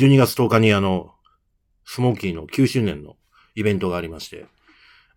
[0.00, 1.12] 12月10日にあの、
[1.84, 3.16] スモーキーの9周年の
[3.54, 4.46] イベントがありまして、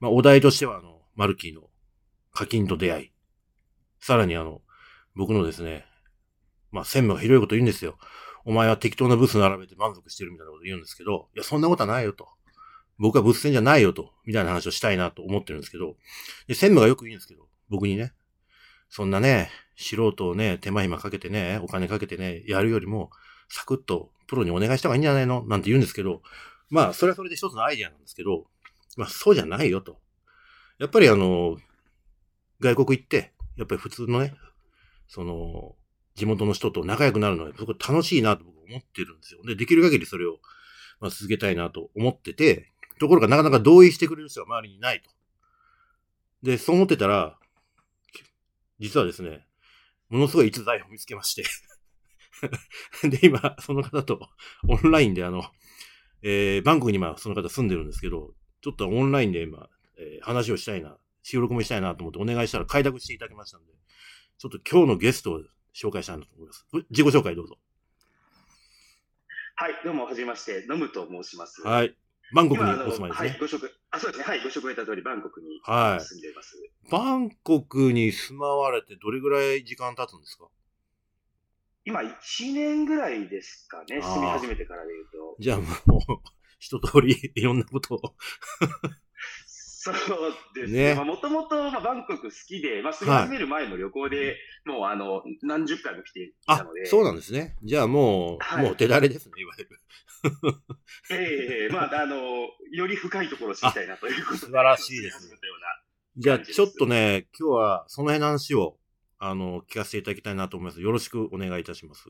[0.01, 1.61] まあ、お題としてはあの、マルキーの
[2.33, 3.11] 課金と出会い。
[4.01, 4.61] さらにあの、
[5.15, 5.85] 僕のですね、
[6.69, 7.97] まあ、専務がひどいこと言うんですよ。
[8.43, 12.27] お前は適当なブス並べて満足してるみたいなこと言うんですけど、いや、そんなことはないよと。
[12.97, 15.95] 僕はブス戦じゃないよと、みたいな話をしたいなと思ってるんですけど、
[16.47, 18.11] で、専務がよく言うんですけど、僕にね、
[18.89, 23.09] そんなね、素人をね、手間暇かけてね、お金かけてね、やるよりも、
[23.55, 25.45] サクッとプロにお願いした方がいいんじゃないの？
[25.45, 26.23] なんて言うんですけど、
[26.71, 28.45] まあ、それはそれで一つのアイディアなんですけど、
[28.97, 29.99] まあ、そうじゃないよと。
[30.79, 31.57] やっぱりあの、
[32.59, 34.33] 外国行って、やっぱり普通のね、
[35.07, 35.75] その、
[36.15, 39.41] 地元の人と仲良くなるのは、すごく楽しいなと僕思ってるんですよ。
[39.45, 40.39] で、できる限りそれを、
[40.99, 45.11] まあ、続けたいなと思ってて、ところがなかなか同意してくれる人が周りにいないと。
[46.41, 47.37] で、そう思ってたら、
[48.79, 49.45] 実はですね、
[50.09, 51.43] ものすごい逸材を見つけまして
[53.09, 54.29] で、今、その方と
[54.67, 55.43] オンラインであの、
[56.21, 63.73] えー、バンコクに今その方住んでるんですけど、ちょっとオンラインで今、えー、話をしたいな、収録もしたいなと思ってお願いしたら開拓していただきましたんで、
[64.37, 65.41] ちょっと今日のゲストを
[65.73, 66.65] 紹介したいなと思います。
[66.89, 67.57] 自己紹介どうぞ。
[69.55, 71.61] はい、どうも、はじめまして、ノムと申します。
[71.61, 71.95] はい。
[72.33, 73.29] バンコクにお住まいですね。
[73.29, 74.25] はい、ご職、あ、そうですね。
[74.25, 76.69] はい、ご職を得た通り、バンコクに住んでいます、はい。
[76.89, 80.47] バンコクに住まわれてどれぐらい時間経つんですか？
[81.85, 85.35] 今、1年ぐらいですかね、住み始めてからで言うと。
[85.39, 86.19] じゃあもう、
[86.59, 88.01] 一通りいろんなことを
[89.83, 89.95] そう
[90.55, 90.95] ですね。
[90.95, 96.85] もともとバンコク好きで、まあ、住み始める前の旅行で、はい、もうあの、何十回も来ていたので。
[96.85, 97.57] そうなんですね。
[97.63, 99.69] じゃあもう、はい、もう手だれですね、いわゆる。
[101.11, 102.15] ええー、まあ、あの、
[102.71, 104.37] より深いところを知りたいなということで。
[104.47, 105.29] 素晴らしいです。
[106.15, 108.77] じゃあ、ちょっとね、今日はその辺の話を、
[109.25, 110.81] あの、聞かせていただきたいなと思います。
[110.81, 112.09] よろしくお願いいたします。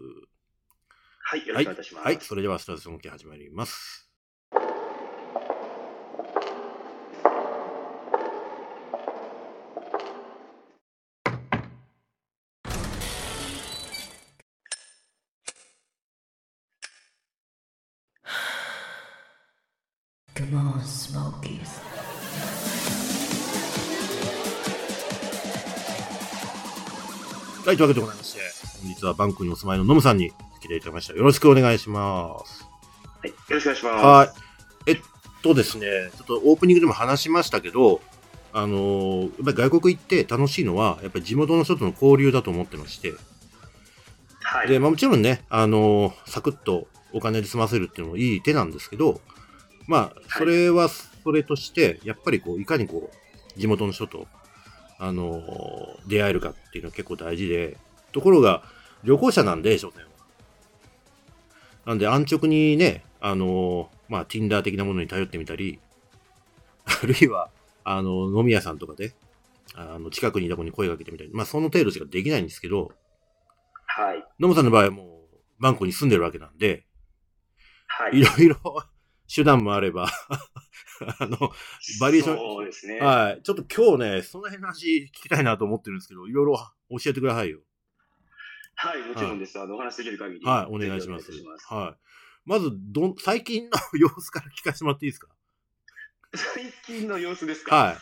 [1.21, 2.05] はい、よろしくお願いいたします。
[2.05, 4.09] はい、はい、それではスタジオ向け始まります。
[27.65, 28.41] はい、というわけでございまして、
[28.81, 31.13] 本日はバンクにお住まいのノムさんに来ていただきました。
[31.13, 32.67] よろしくお願いします。
[33.21, 34.05] はい、よろしくお願いします。
[34.05, 34.33] は
[34.85, 34.91] い。
[34.91, 34.97] えっ
[35.41, 35.87] とですね、
[36.17, 38.01] ちょっとオープニングでも話しましたけど、
[38.51, 43.13] あのー、やっぱり外国行って楽しいのは、やっぱり地元の人との交流だと思ってまして、
[44.41, 44.67] はい。
[44.67, 49.21] で、まあもちろんね、あのー、サクッとお金で済ませるっていうのもいい手なんですけど、
[49.87, 53.09] まあ、それはそれとして、やっぱりこう、いかにこ
[53.55, 54.27] う、地元の人と
[54.99, 55.41] あの、
[56.07, 57.77] 出会えるかっていうのは結構大事で、
[58.11, 58.63] ところが、
[59.03, 60.09] 旅行者なんで、商店は。
[61.85, 65.79] なんで、安直にね、あの、まあ、Tinder 的なものに頼ってみたり、
[66.85, 67.49] あるいは、
[67.83, 69.13] あの、飲み屋さんとかで、
[69.75, 72.91] あの、近くにいた子に声かけてみたり、まあ、その程度しかできないんですけど、
[73.85, 74.23] はい。
[74.39, 76.85] ノムさんの場合はもう、バンコに住んでるわけなんで、
[77.87, 78.19] はい。
[78.19, 78.57] いろいろ
[79.33, 80.09] 手段もあれば
[81.19, 81.37] あの、
[81.99, 82.37] バリエーション。
[82.37, 82.99] そうですね。
[82.99, 83.41] はい。
[83.43, 86.57] ちょっと今日ね、その辺の話聞きたいなと思ってるんですけど、いろいろ
[86.89, 87.59] 教えてくださいよ。
[88.75, 89.57] はい、もちろんです。
[89.57, 90.45] はい、あの、お話できる限り。
[90.45, 91.31] はい、お願いします。
[91.43, 92.03] ますはい。
[92.45, 95.29] まず、どん、最近の様子から聞かせてもらっていいですか？
[96.35, 97.75] 最近の様子ですか？
[97.75, 97.97] はい。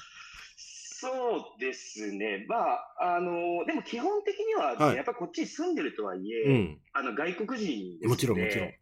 [0.55, 2.45] そうですね。
[2.47, 2.55] ま
[2.99, 8.73] あ、あの、でも基本的には、ねはい、やっぱこっちに住んでるとはいえ、うん、あの、外国人ですもちろん、もちろん。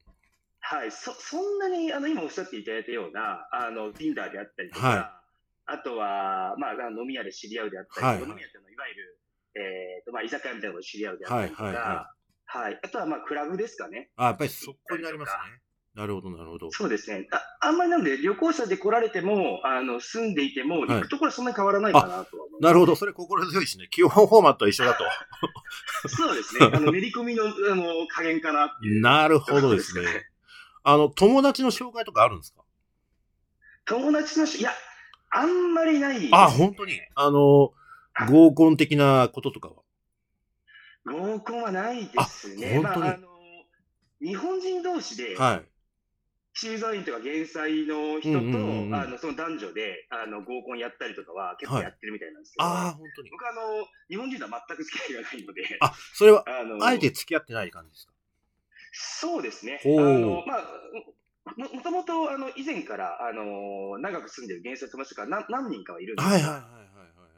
[0.70, 4.98] はい、そそんなにあの今おっしゃっていただいたような、あの Tinder であったりとか、はい、
[5.66, 9.20] あとは、まあ、飲み屋で知り合うであったりとか、はい、飲み屋っていうのは、いわゆる、
[9.56, 14.12] えーとまあ、居酒屋みたいなのを知り合うであったりとか、はい、はい、あとは、まあ、クラブですかね。
[14.16, 15.60] あやっぱりそこになりますね。
[15.96, 16.72] なるほど、なるほど。
[16.72, 17.28] そうですね。
[17.32, 23.88] ああんまりなので、旅行者で来られても、あの、住んでいても、行くところはそんなに変わらないかなとは思いなるほど、それ心強いですね。
[23.90, 25.04] 基本フォーマットは一緒だと。
[26.08, 26.70] そうですね。
[26.72, 30.29] あの、練り込みの、あの、加減かな なるほどですね。
[30.84, 32.64] あの、友達の紹介とかあるんですか？
[33.86, 34.72] 友達のし、いや、
[35.32, 37.00] あんまりない、ね、あ、本当に？
[37.16, 37.74] あの、
[38.30, 39.76] 合コン的なこととかは？
[41.06, 42.80] 合コンはないですね。
[42.82, 43.28] まあ、あの、
[44.22, 45.66] 日本人同士で、はい。
[46.56, 53.30] 駐在員とか減災の人と、うんうんうん、あのその男女であの合コンやったりとかは結構やってるみたいなんですけど、はい、あ本当に。
[53.30, 58.14] 僕あの、日本人とは全く付き合いがないので、あそれはあのあえて付き合ってない感じですか？
[58.92, 59.82] そうですね。
[59.84, 60.66] あの、まあ、
[61.58, 66.90] ももともと、あの、以前から、あの、長く住んでる原生友達が何何人かはいるんですはいはいはいはい。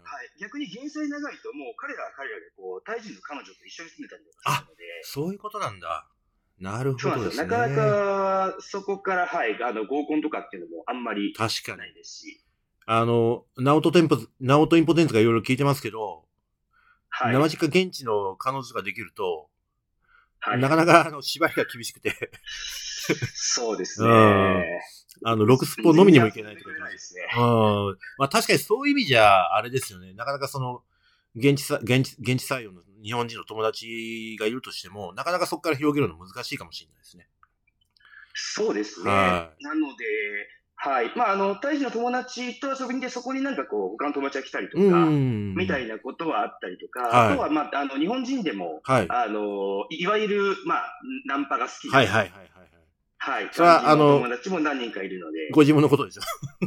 [0.04, 4.84] はい、逆に原生長いと、もう彼らは彼らで、こう、タイ人の彼女と一緒に住んでたりとかするので。
[5.04, 6.08] そういうことなんだ。
[6.60, 7.44] なるほどですね。
[7.44, 11.86] なかなか、そこから、はい、あの、合コンとかっていうのもあんまり確かにな。
[11.88, 12.44] いですし。
[12.86, 16.26] あの、ナオトテンポ、ナオトインポテンツがいろいろ聞いてますけど、
[17.10, 17.34] はい。
[17.34, 19.50] 生近現地の彼女ができると、
[20.42, 22.14] はい、なかなかあの縛りが厳しくて、
[23.34, 24.82] そうですうんね。
[25.24, 26.86] あの、ロクスポ飲みにも行けないとか言ってま。
[26.86, 27.22] ないですすね。
[27.38, 27.40] う
[27.94, 27.98] ん。
[28.18, 30.14] まあ確かにそういう意味じゃ、あれですよね。
[30.14, 30.82] なかなかその、
[31.36, 37.28] 現地さ、現地、現地採用の日本人の友達がいるとしても、なかなかそこから広げるの難しいかもしれないですね。
[38.34, 39.10] そうですね。
[39.10, 40.06] はなので、
[40.84, 41.12] はい。
[41.16, 45.54] まあ、あの、大事の友達と遊びに行って、そこになんかこう、他の友達が来たりとか、うん。
[45.54, 49.06] みたいなことはあったりとか、はいあとは、まあ、あの、日本人でも、はい。
[49.08, 52.52] あの、いわゆる、まあ、ナンパが好きはいはいはいはいはい。
[53.18, 53.50] はい。
[53.52, 55.52] それはあの友達も何人かいるので。
[55.52, 56.22] ご自分のことでしょ。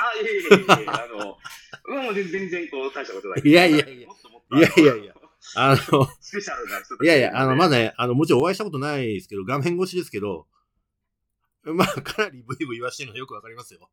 [0.00, 1.36] あ、いえいえいえ、あの、
[2.02, 3.42] もう全然、全然こう、大したことない。
[3.44, 5.14] いやいやいやいやいやいや。
[5.54, 7.76] あの、スペシャルな人いやいや、あの、まだ。
[7.76, 10.46] だね、あの、もちろんお会いしたことないですけど、画面越しですけど、
[11.74, 13.90] まあ、かなりブイブイ言わしてるのはよくわかりますよ。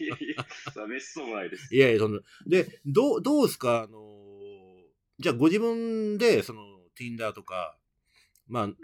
[0.00, 0.36] いやい
[0.76, 1.74] やめっそうもないです。
[1.74, 3.82] いやいや、その、で、どう、どうですか？
[3.82, 3.98] あの、
[5.18, 6.62] じゃあご自分で、その、
[6.98, 7.76] Tinder とか、
[8.48, 8.74] まあ、はい。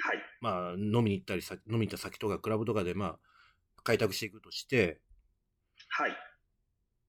[0.41, 5.01] まあ、飲みに行ったりさ、飲みに行った先とか、クラブとかで、まあ、開拓していくとして、
[5.89, 6.17] はい。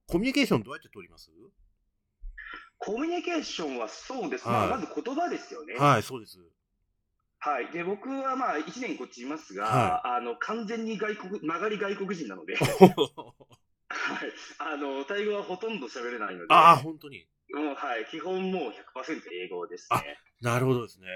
[0.07, 1.29] コミュニケーションどうやって取ります？
[2.77, 4.47] コミュニケーションはそうです。
[4.47, 5.75] はいまあ、まず言葉ですよね。
[5.75, 6.39] はい、そうです。
[7.41, 7.71] はい。
[7.71, 14.33] で、僕はまあ、1年こっちいますが、はあの、完全に外国、曲がり外国人なので、 はい。
[14.59, 17.25] あの、タイ語はほとんど喋れないので、ああ、本当に。
[17.53, 18.05] もう、はい。
[18.11, 20.17] 基本もう100%英語ですね。
[20.41, 21.07] なるほどですね。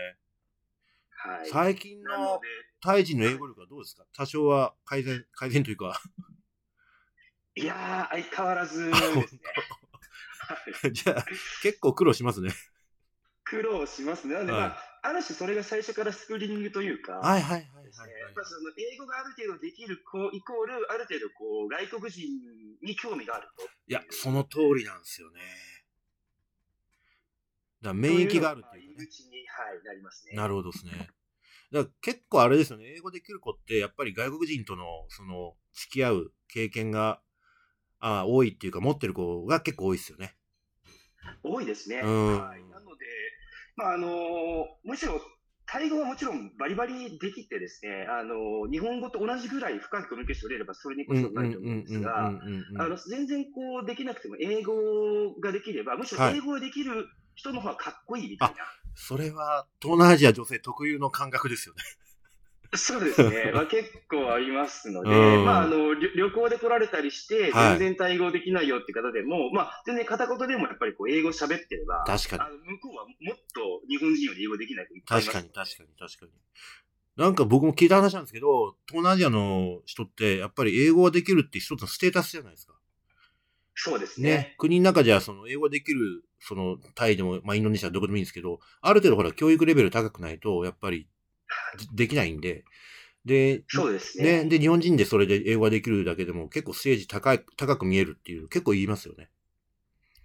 [1.11, 1.49] はい。
[1.49, 2.41] 最近の
[2.81, 4.05] タイ人の英語力はどうですか？
[4.13, 6.01] 多少は改善、改善というか、
[7.55, 9.41] いやー、相変わらずですね。
[10.39, 10.91] はい。
[10.91, 11.25] じゃあ、
[11.61, 12.51] 結構苦労しますね。
[13.43, 14.35] 苦労しますね。
[14.35, 22.25] なので、はいまあ、ある種それが最初からスクリーニングというか、はいはいはいはい、やっぱその英語がある程度できる子イコール、ある程度こう外国人
[22.81, 23.63] に興味があると。
[23.63, 25.41] いや、その通りなんですよね。
[27.81, 29.05] だ免疫があるっていうかね。
[29.05, 30.35] 入り口に、はい、なりますね。
[30.35, 31.09] なるほどですね。
[31.73, 32.85] だ結構あれですよね。
[32.95, 37.19] 英語できる子って、やっぱり外国人との、その、付き合う経験が、
[37.99, 40.35] あ多いっていうか、持ってる子が結構多いですよね。
[41.43, 42.01] 多いですね。
[42.03, 43.05] うんはい、なので、
[43.75, 45.21] まああのむしろ、
[45.65, 52.31] タイ語はもちろんバリバリできてですね、あの日本語と同じぐらい深いコミュニケーションを取れればそれにこそなると思うんですが、あ
[52.87, 54.73] の全然こうできなくても英語
[55.41, 58.55] ができれば、むしろ英語ができる人の方がかっこいいみたいな。
[58.95, 61.81] それは、東南アジア女性特有の感覚ですよね。
[62.75, 63.51] そうですね。
[63.55, 76.31] まあ、結構ありますので、うんまあ、あの、旅旅行で来られたりして、はい全然対応できないよって方でも、まあ、全然片言でもやっぱりこう、英語喋ってれば、確かに向こうはもっと日本人より英語できない子いっぱいい確かに確かに確かに。
[77.15, 82.73] なんか僕も聞いた話なんですけど、東南アジアの人って、やっぱり英語ができるって一つのステータスじゃないですか。
[83.75, 84.55] そうですねね。。
[84.57, 91.07] 国の中じゃ、その、英語ができる、その、タイでも、まあ、インドネシアどこでもいいんですけど、ある程度ほら、教育レベル高くないと、やっぱり、
[91.77, 92.63] でできないんで、
[93.25, 94.43] で、そうですね。
[94.43, 99.29] ね、で、日本人でそれで英語ができるだけでも、結構ステージ高い、高く見えるっていう、結構言いますよね。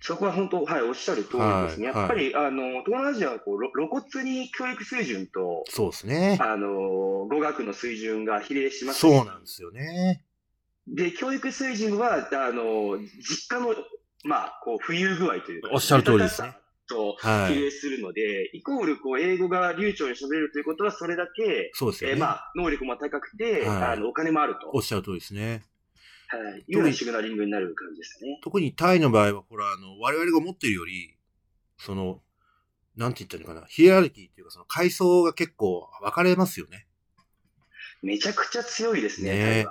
[0.01, 1.89] そこは本当、はい、おっしゃる通りですね。
[1.89, 6.39] はいやっぱり、あの、東南アジアはこう、ろ露骨に教育水準と、そうですね。
[6.41, 10.25] あの、語学の水準が比例しますしそうなんですよね。
[10.87, 13.75] で、教育水準は、あの、実家の、
[14.25, 16.57] まあ、こう、浮遊具合というか、おっしゃる通りですね
[16.88, 17.54] とはい。
[17.54, 22.16] 比例するので、イコール、こう、英語が流暢に喋れるということは、それだけ、そうですよね。
[22.16, 25.64] えーまあ、能力も高くて、はいあの、お金もあると、おっしゃる通りですね。
[26.28, 28.38] はい、いうようなシグナリングになる感じですね。
[28.42, 31.16] 特にタイの場合は、ほら、あの、我々が持ってるより、
[31.78, 32.21] その、
[32.97, 36.87] なんて言ったらいいのかな、ヒエラルキーっていうか、その階層が結構分かれますよね。
[38.02, 39.66] めちゃくちゃ強いですね、ね。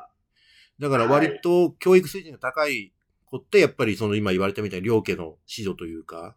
[0.80, 2.94] だから割と教育水準が高い
[3.26, 6.36] 子って、やっぱりその今言われたみたいに両家の指導というか、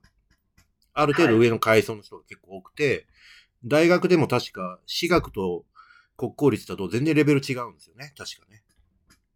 [1.01, 3.07] ある程度上の階層の人が結構多くて、
[3.65, 5.65] 大学でも確か、私学と
[6.17, 8.63] 国公立だと全然レベル違うんですよね、確かね。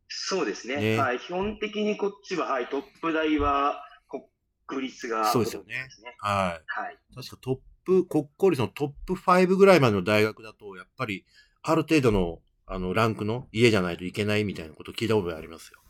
[0.09, 1.19] そうですねねはい。
[1.19, 3.83] 基本的にこっちは、はい、トップ大は
[4.67, 5.89] 国立がそうですよね。
[6.19, 6.81] はい。
[6.81, 6.99] はい。
[7.15, 11.25] 確かトップ、国公立のトップ5ぐらいまでの大学だと、やっぱり、
[11.63, 15.84] ある程度の、あの、ランクの家じゃないといけないみたいなこと聞いたことがありますよ。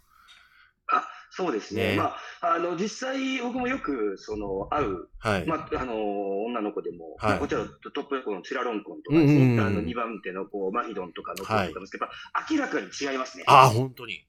[1.35, 1.91] あ、そうですね。
[1.91, 5.47] ねまあ、あの、実際僕もよく、その、会う、はい。
[5.47, 13.45] まあ、あの、女の子でも、はいまあこちらのトップ横のチュラロンコンとかね、うんうんうんあの、2番手の、こう、マヒドンとかの子とかはいですけど、やっぱ明らかに違いますね。
[13.47, 14.27] ああ、本当に。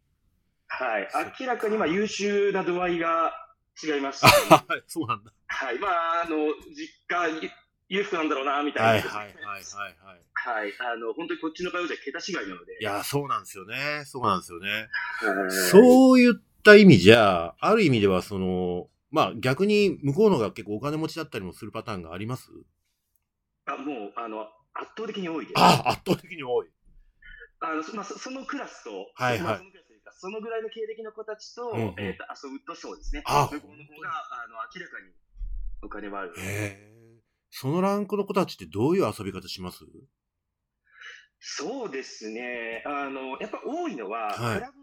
[0.67, 1.09] はい。
[1.39, 3.33] 明らかに、まあ、優秀な度合いが
[3.83, 5.31] 違いますし、はい、そうなんだ。
[5.47, 5.79] はい。
[5.79, 6.37] まあ、あの、
[6.73, 7.51] 実家に、
[7.87, 8.89] 裕福なんだろうな、みたいな。
[8.89, 10.25] はいはいはいはいはい。
[10.33, 10.73] はい。
[10.79, 12.77] あの、本当にこっちの会話じゃ桁違いなので。
[12.81, 14.03] いや、そうなんですよね。
[14.05, 14.69] そうなんですよね。
[15.21, 16.33] はいそういっ
[16.65, 22.49] た意味じゃ、ある意味ではその、まあ逆に向こうのが結構お金持ちだったりもするパターンがあります？
[23.67, 24.41] あ、もう、あの、
[24.73, 25.53] 圧倒的に多いです。
[25.57, 26.67] あ、圧倒的に多い。
[27.61, 33.23] あの、そまあ、そそのクラスと、はいはいまあそのクラスというかそのぐらいの経歴の子たちと、うんうんえっ、と、遊ぶとそうですね。
[33.25, 34.09] あ向こうの方が、
[34.43, 35.11] あの、明らかに
[35.81, 36.33] お金はある。
[36.37, 37.21] へえ。
[37.49, 39.85] そのランクの子たちってどういう遊び方します？
[41.39, 42.83] そうですね。
[42.85, 44.77] あの、やっぱ多いのは、はいクラブ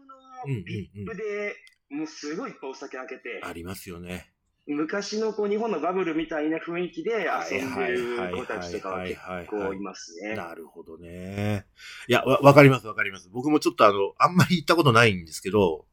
[0.55, 1.55] のビップで、
[1.93, 4.33] もうすごいいっぱいお酒開けて、ありますよね。
[4.65, 10.35] 昔のこう日本のバブルみたいな雰囲気で遊んでる子たちとかは結はい構いますね。
[10.35, 11.65] なるほどね。
[12.07, 13.29] いや、わ、わかりますわかります。
[13.29, 15.85] 僕もちょっとあの、あんまり行ったことないんですけど、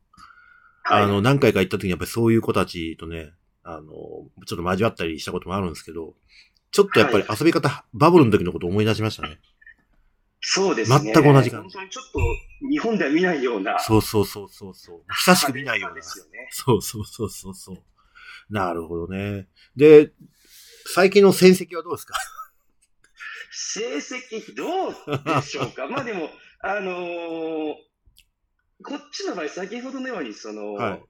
[0.85, 3.33] はいあの、何回か行った時にやっぱりそういう子たちとね、
[3.65, 6.15] あの、ちょっと交わったりしたこともあるんですけど、
[6.71, 9.39] ちょっとやっぱり遊び方、バブルの時のことを思い出しましたね。
[10.41, 11.13] そうですね。
[11.13, 13.79] 全く同じ感じ本当にちょっと日本では見ないような。
[13.79, 15.03] そうそうそうそうそう。
[15.09, 15.97] 久しく見ないような。
[15.97, 16.49] ですよね。
[16.51, 17.77] そうそうそうそうそう。
[18.49, 19.49] なるほどね。
[19.77, 20.13] で、
[20.87, 22.15] 最近の戦績はどうですか？
[23.53, 24.95] 成績どう
[25.25, 25.87] でしょうか？
[25.91, 26.31] まあでも、
[26.61, 27.75] あのー
[28.83, 31.07] こっちの場合、先ほどのように、その、はい合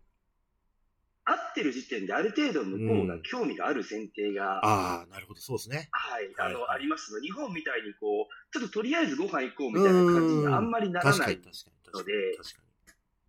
[1.51, 5.89] ってる時点である程度向こうが興味がある前提が、ああ、なるほど、そうですね。
[5.93, 12.37] はい、あの、はいありますので、日本みたいにこう、ちょっととりあえずご飯行こうみたいな感じにあんまりならない確かに、確かに、確かにので。
[12.37, 12.71] 確かに。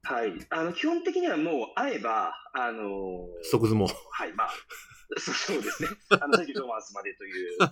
[0.03, 0.47] はい。
[0.49, 3.85] あの、基本的にはもう会えば、あのー即相撲。
[3.85, 4.49] はい、まあ、
[5.19, 5.89] そうそうですね。
[6.09, 7.57] あの、さっきロマンスまでという。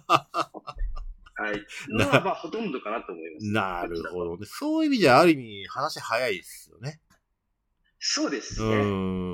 [1.40, 1.66] はい。
[1.88, 3.52] のは、まあ、ほとんどかなと思います。
[3.52, 4.46] なるほどね。
[4.46, 7.00] そういう意味じゃ、ある意味、話早いですよね。
[8.00, 8.76] そうですうね。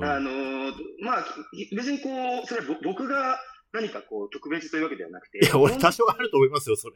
[0.06, 2.10] あのーまあ、き別にこ
[2.44, 3.38] う、それはぼ僕が
[3.72, 5.38] 何かこう、特別というわけではなくて。
[5.38, 6.94] いや、俺多少あると思いますよ、それ。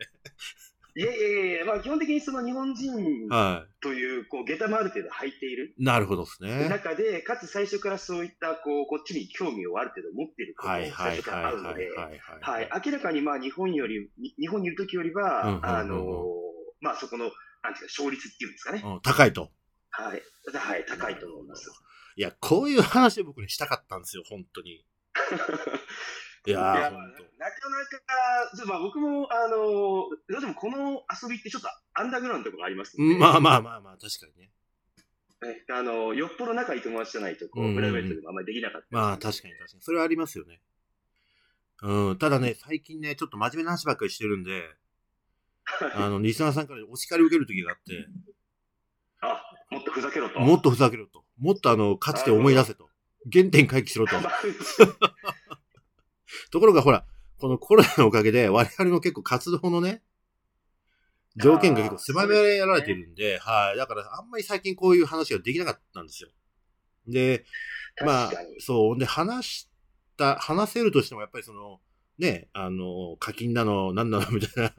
[0.97, 5.85] いやいやいやまあ、基本的にその日本人はという、こう、下駄もある程度履いているい。
[5.85, 6.69] なるほどですね。
[6.69, 12.21] 中で、かつ最初からそういった、こう、こっちに興味をある程度持っていることはいはいが最初からあるので、はい。
[12.41, 16.27] はい、明らかにまあ日本より、に日本にいるときよりは、あの
[16.81, 17.31] まあそこの、
[17.63, 18.83] なんていうか、勝率っていうんですかね。
[18.85, 19.51] うん高いと。
[19.91, 20.23] はい。
[20.53, 21.71] はい、高いと思います。
[22.17, 24.85] いや、こういう話を僕にしたかったんですよ、本当に。
[26.47, 26.61] いや。
[26.61, 34.51] なかなか、まあ僕も、あのどうしてもこの遊びってちょっとアンダーグラウンドのところありますまあまあまあまあ、確かにね。
[35.43, 39.83] ねあのよっぽど仲いい友達じゃないと、こう、プライベートでもあんまりできなかったりするまあ確かに確かに。
[39.83, 40.61] それはありますよね。
[41.83, 42.19] うん。
[42.19, 44.69] ただね、最近ね、ちょっと真面目な話ばっかりしてるんで、
[45.95, 48.40] あの、リスナーさんからお叱りを受ける時があって、あ、
[49.71, 50.41] もっとふざけろと。
[50.41, 51.25] もっとふざけろと。
[51.39, 52.89] もっとあの、かつて思い出せと。
[53.33, 54.17] 原点回帰しろと。
[56.51, 57.07] ところがほら、
[57.39, 60.03] このコロナのおかげで我々の結構活動のね、
[61.37, 63.77] 条件が結構狭められてるんで、はい。
[63.77, 66.31] だからあんまり最近こういう話ができなかったんですよ。
[67.07, 67.45] で、
[68.05, 68.99] まあそう。
[68.99, 69.69] で、話し
[70.17, 71.81] た、話せるとしてもやっぱりその、
[72.19, 74.75] ね、あの、課金なの、なんなの、みたいな。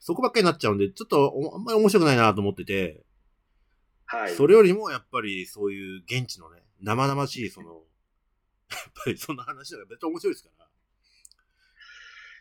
[0.00, 3.04] そこばっかりになっちゃうんで、ちょっとおあんまり面白くないなと思ってて、
[4.06, 4.34] はい。
[4.34, 7.82] それよりもやっぱりそういう現地のね、生々しいその、
[8.70, 10.68] やっぱりそんな話が絶対面白いですから。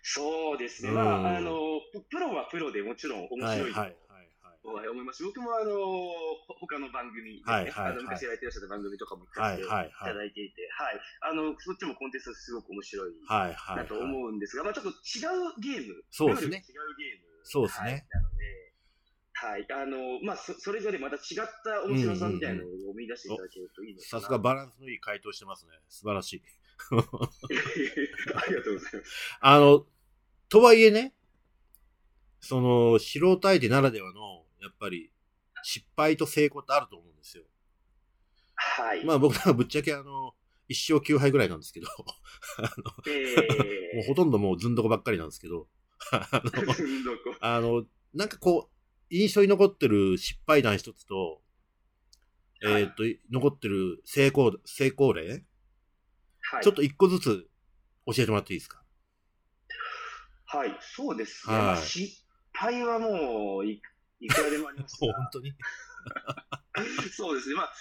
[0.04, 0.90] そうですね。
[0.90, 4.76] うんまあ、あの、ププロはプロでもちろん面はい白いとはいはいはい。
[4.76, 5.24] はい思います。
[5.24, 10.10] 僕もあの、ほ他の番組あの昔やられてらっしゃった番組とかも聞かはいせていはいはい。
[10.10, 11.02] ただいていて、はい。
[11.22, 16.04] あの、そっちもコンテストすごく面白いはいはい、なと思うんですが、まあちょっと違うゲーム。
[16.12, 17.26] そうですね違うゲーム。
[17.44, 18.08] そうですね
[19.46, 19.68] はい。
[19.72, 21.22] あの、まあそ、それぞれまた違っ
[21.64, 24.22] た面白さみたいなのを見出していただけるといいのかな。
[24.22, 25.72] さすがバランスのいい回答してますね。
[25.88, 26.42] 素晴らしい。
[26.92, 29.38] ありがとうございます。
[29.40, 29.86] あの、
[30.50, 31.14] とはいえね、
[32.42, 35.12] その、素人相手ならではの、やっぱり、
[35.64, 37.44] 失敗と成功ってあると思うんですよ。
[38.56, 39.06] はい。
[39.06, 40.34] まあ僕らはぶっちゃけあの、
[40.68, 41.88] 一勝9敗ぐらいなんですけど、
[42.58, 42.68] あの、
[43.08, 45.68] えもうほとんどもうずんどこばっかりなんですけど、
[46.12, 46.52] あの、
[47.42, 48.75] あの、なんかこう、
[49.10, 51.42] 印象に残ってる失敗談一つと、
[52.64, 52.82] はい。
[52.82, 55.44] えーっと、残ってる成功、成功例、
[56.42, 56.64] はい。
[56.64, 57.48] ちょっと一個ずつ
[58.06, 58.82] 教えてもらっていいですか？
[60.46, 61.56] はい、そうですね。
[61.56, 61.66] はい。
[61.66, 63.82] まあ失敗はもうい、
[64.20, 65.54] いくらでもあります 本が当に？
[67.12, 67.56] そうですね。
[67.56, 67.74] まあ、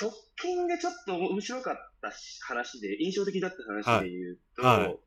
[0.00, 4.80] 直近でちょっと面白かったし話で、印象的だった話で言うと、はい。
[4.82, 4.98] はい。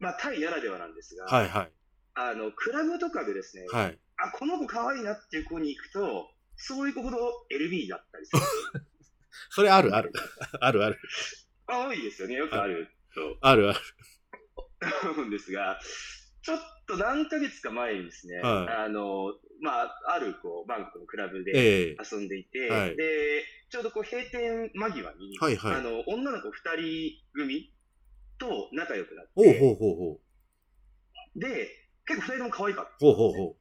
[0.00, 1.72] まあ、タイならではなんですが、はいはい。
[2.20, 3.98] あの、クラブとかでですね、はい。
[4.16, 7.16] あ、この子可愛いなっていう子に行くと、そういう子ほど
[7.48, 8.42] LB だったりする。
[9.50, 10.12] それあるある。
[10.60, 10.98] ある ある。
[11.68, 12.34] あ多いですよね。
[12.34, 13.38] よくあると。
[13.40, 13.78] あるある。
[15.12, 15.78] 思うんですが、
[16.42, 16.58] ちょっ
[16.88, 27.72] と何ヶ月か前にですね、はいあの、まあ、ある、こう、バンコクのクラブでええ遊んでいて、はいで、ちょうどこう、閉店間際に、はいはいあの、女の子二人組
[28.38, 30.20] と仲良くなって、ほうほうほうほ
[31.36, 32.90] で、結構二人とも可愛かった。
[32.90, 32.96] う。
[33.00, 33.56] ほうほうほ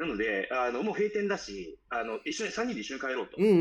[0.00, 3.36] なので、あの、もう閉店だし、あの、一緒に、三人で一緒に帰ろうと。
[3.36, 3.42] う。
[3.42, 3.58] うんうんう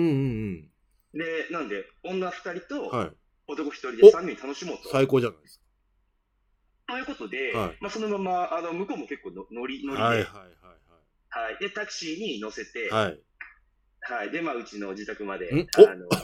[0.51, 0.69] ん
[1.11, 2.61] で、なんで、女二人うん。
[2.61, 3.11] とはい。
[3.47, 4.89] 男一人で三人楽しもうと。
[4.89, 5.59] 最高じゃないです
[6.87, 10.09] ということで、はいまあ、そのまま、あの、向こうも結構の乗り、乗りか。
[10.11, 10.45] で、はいはいはい
[11.31, 11.57] はい。
[11.59, 13.05] で、タクシーに乗せて、はい。
[13.05, 13.21] はい。
[14.01, 14.31] はい。
[14.31, 15.67] で、まあ、うちの自宅まで、ん？
[15.75, 16.15] あの、は、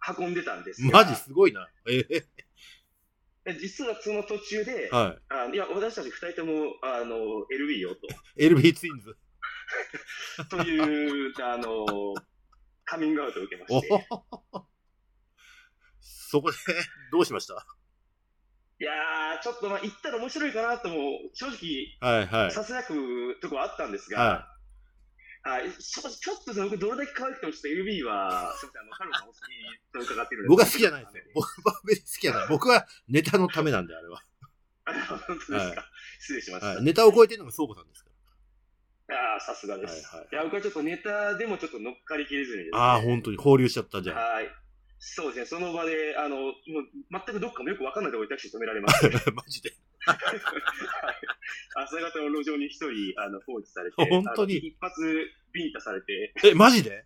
[0.00, 1.68] は、運んでたんですがマジすごいな。
[1.88, 2.24] ええで
[3.58, 7.16] 実はその途中で、はあのいや、私たち二人とも、あの、
[7.50, 7.90] LB よ
[8.36, 8.46] い。
[8.46, 9.16] LB ツインズ。
[10.48, 12.14] と、 という、あの、
[12.84, 14.06] カミングアウトを受けまおして。
[16.00, 16.56] そこで、
[17.10, 17.66] どうしました？
[18.80, 22.50] いやー、ちょっとまあ、行ったら面白いかなとも、正直、はいはい。
[22.52, 24.51] ささやくとこはあったんですが、は
[25.44, 30.48] はい、ちょちょっと僕、どれだけ可愛くても、ちょっと LB は、すみません、あの、カルさんお好きと伺ってるい。
[30.48, 31.24] 僕は好きじゃないですよ。
[31.34, 32.48] 僕は別に好きじゃない。
[32.48, 34.22] 僕はネタのためなんで、あれは。
[34.84, 35.76] あ本当ですか、はい
[36.20, 36.66] 失礼しました。
[36.68, 36.84] はい。
[36.84, 38.10] ネタを超えてるのが倉庫さんですか
[39.10, 40.06] ああ、さすがです。
[40.06, 42.78] はいはいいや、僕はちょっとネタでもちょっと乗っかりきれずにですね、ら。
[42.78, 44.16] ああ、本当に放流しちゃったじゃん。
[44.16, 44.48] はい。
[45.00, 46.54] そうですね、その場で、あの、もう
[47.10, 49.74] 全くどっかもよくわかんないところにタクシー止められまして、 マジで。
[50.06, 50.16] は い
[51.74, 54.56] 朝方の路上に一人、あの、放置されて、本当に？
[54.58, 55.00] 一発
[55.52, 57.04] ビンタされて、え、マジで？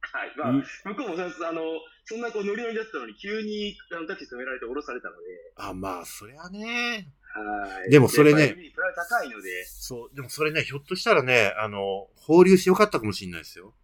[0.00, 0.32] はい。
[0.36, 1.62] まあ、うん向こうもそあの、
[2.04, 7.08] そんなこうノリノリだったのに、急にあのタクシー止められて降ろされたので、あ、まあ、そりゃね。
[7.34, 7.90] はい。
[7.90, 8.56] でもそれね
[8.94, 13.74] 高いので、そう、でもそれね、ひょっとしたらね、あの、放流してよかったかもしれないですよ。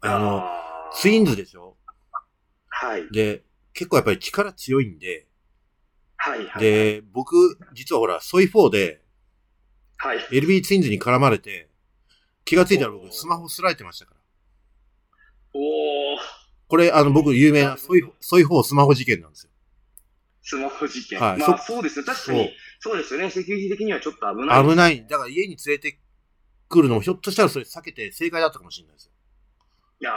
[0.00, 1.76] あの、あーツインズでしょ？
[2.68, 3.08] はい。
[3.12, 5.26] で、結構やっぱり力強いんで、
[6.24, 6.46] はい。
[6.46, 6.62] はい。
[6.62, 9.02] で、僕、実はほら、ソイ4で、
[9.98, 10.18] はい。
[10.30, 11.68] LB ツインズに絡まれて、
[12.46, 14.20] 気がついたら僕、スマホすられてましたから。
[15.52, 15.62] おー、
[16.66, 19.50] これ、あの、僕、有名なソイ、ソイ4スマホ事件なんですよ。
[20.42, 21.20] スマホ事件。
[21.20, 22.06] はいまあ、そうですね。
[22.06, 23.30] 確かに、そうですよね。
[23.30, 24.68] セキュリティ的にはちょっと危ない。
[24.68, 25.06] 危ない。
[25.06, 26.00] だから家に連れて
[26.70, 29.12] くるのも、ひょっとしたらそれ避けて正解だったかもしれないですよ。
[30.00, 30.14] いやー、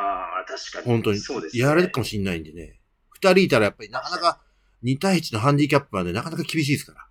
[0.47, 0.85] 確かに。
[0.85, 1.19] 本当に。
[1.19, 1.63] そうです、ね。
[1.63, 2.79] やられるかもしれないんでね。
[3.09, 4.41] 二人いたらやっぱりなかなか、
[4.83, 7.07] 2対1のハンディキャップはね、なかなか厳しいですから。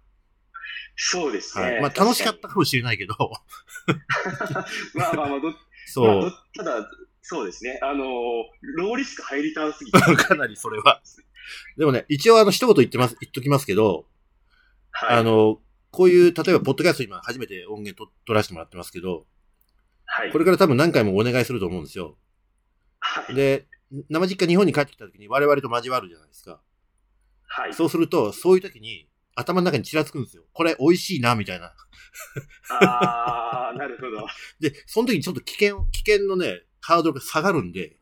[0.97, 1.65] そうですね。
[1.65, 1.81] はい。
[1.83, 3.15] まあ楽しかったかもしれないけど。
[4.95, 6.31] まあまあまあ、ど まあそうど。
[6.55, 6.91] ただ、
[7.23, 7.79] そうですね。
[7.83, 8.07] あのー、
[8.77, 9.99] ローリスクハイリターンすぎて。
[10.17, 11.03] かなりそれは。
[11.77, 14.07] でもね、一応あの、一言言ってます、言っときますけど、
[14.91, 15.19] はい。
[15.19, 19.27] あの、こういう、例えば、ポッドキャスト今初めて音源と取らせてもらってますけど、
[20.07, 20.33] はい。
[20.33, 22.17] これから多分何回もお願いすると思うんですよ。
[23.01, 23.35] はい。
[23.35, 23.67] で、
[24.09, 26.61] 生実家日本に帰ってきた時に我々と交わるじゃないですか。
[27.57, 27.75] はい。
[27.75, 30.45] そうすると、そういう時に頭の中にちらつくんですよ。
[30.53, 31.73] これ美味しいな、みたいな。
[32.69, 34.27] あー、なるほど。
[34.61, 37.97] で、その時にちょっと危険、危険のね、ハードルが下がるんで、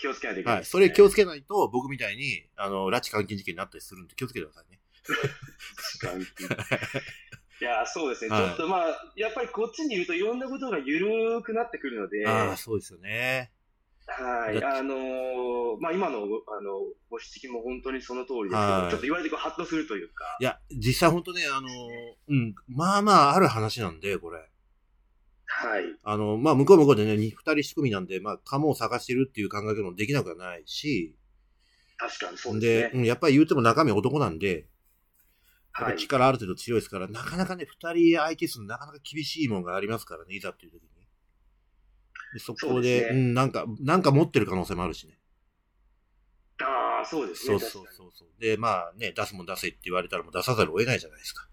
[0.00, 0.64] 気をつけないといけないはい。
[0.64, 4.80] それ気をつけないと、僕みたいに、あの、拉致監禁事件になったりするんで気をつけてくださいね。
[6.00, 7.04] 関係
[7.60, 8.30] いやー、そうですね。
[8.30, 13.50] はいちょっとまあ、やっぱりこっちにいるといろんなことが緩くなってくるので、ああ、そうですよね。
[14.08, 14.60] はい。
[14.60, 15.48] だあのー
[15.80, 16.72] まあ今の、あの、
[17.10, 21.68] ご指摘も本当にその通りですけど、はいちょっと言われてこうハッとするというか、いや、実際本当ね、あの、
[22.28, 24.38] うん、まあまあある話なんで、これ。
[25.46, 25.84] はい。
[26.02, 31.16] あの、まあ向こうは向こうでね、に二人仕組みなんで、まあ、カモを探してるっていう考え方もできなくはないし、
[31.96, 33.00] 確かにそうですね。
[33.00, 34.64] うんやっぱり言うても中身男なんで、やっ
[35.80, 35.96] ぱはい。
[35.96, 40.88] 力ある程度強いですから、なかなかね、二人相手するのなかなか厳しいものがありますからね、いざっていう時に。
[42.32, 45.18] でそこで、ねうん、なんか、なんか持ってる可能性もあるしね。
[46.62, 47.58] ああ、そうですね。
[47.58, 48.28] そうそうそうそう。
[48.40, 51.48] で、まあね、出すもん出せって言われたらもう出さざるを得ないじゃないですか。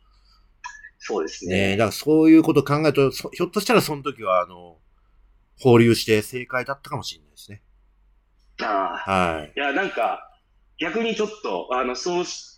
[0.98, 1.78] そうですねね。
[1.78, 4.80] だからそういうことを考えると、そひょっとしたらその時は、あの、
[5.60, 7.62] 放流して正解だったかもしれないですね。
[8.62, 9.12] ああ。
[9.12, 9.54] はい。
[9.56, 10.32] いや、なんか、
[10.80, 12.55] 逆にちょっと、あの、そうし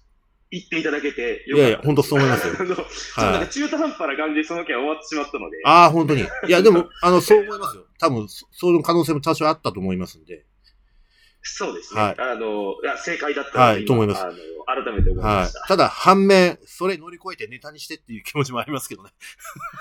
[0.49, 1.69] 言っていただけてよかった。
[1.69, 2.53] いやいや、本当そう思いますよ。
[2.57, 6.21] あのちょっと中途半端な感じでその件終わってしまったので、ああ、本当に。
[6.21, 7.85] いや、でも、あの、そう思いますよ。
[7.99, 10.45] 多分、そそういう可能性も多少あったと思いますんで。
[11.43, 12.01] そうですね。
[12.01, 14.33] はいあの、いや、正解だったはいと思いますあの、
[14.65, 15.61] 改めて思いまはいした。。
[15.67, 19.11] ただ、反面、それ乗り越えてネタにしてっていう気持ちもありますけどね。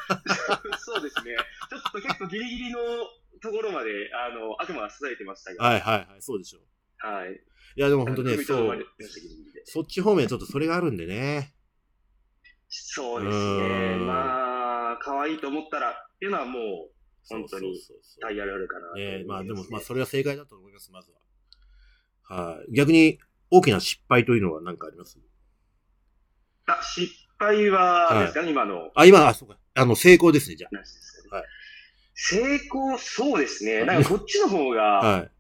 [0.79, 1.37] そうですね。
[1.71, 2.79] ちょっと結構ギリギリの
[3.43, 7.07] ところまで、あの、悪魔が伝えてましたが、はいはいはい、そうでしょう。
[7.07, 7.41] はい。
[7.77, 8.87] いや、でも本当ね、そう
[9.65, 11.53] そっち方面ちょっとそれがあるんでね。
[12.69, 13.97] そうですね。
[13.99, 16.63] うんまあ、可愛いと思ったら、っていうのはもう、
[17.29, 17.79] 本当に
[18.21, 21.11] タイヤルあるかなと思いまあでも、まあそれは正解だと思います、まず
[22.29, 22.55] は。
[22.55, 22.73] はい。
[22.75, 23.19] 逆に、
[23.51, 25.19] 大きな失敗というのは何かあります？
[26.67, 28.91] あ、失敗は、ですか、ね、今の。
[28.95, 29.59] あ、今、あ、そうか。
[29.75, 31.37] あの、成功ですね、じゃあ。
[31.37, 31.45] はい。
[32.15, 33.85] 成功、そうですね。
[33.85, 35.31] なんかこっちの方が、 はい、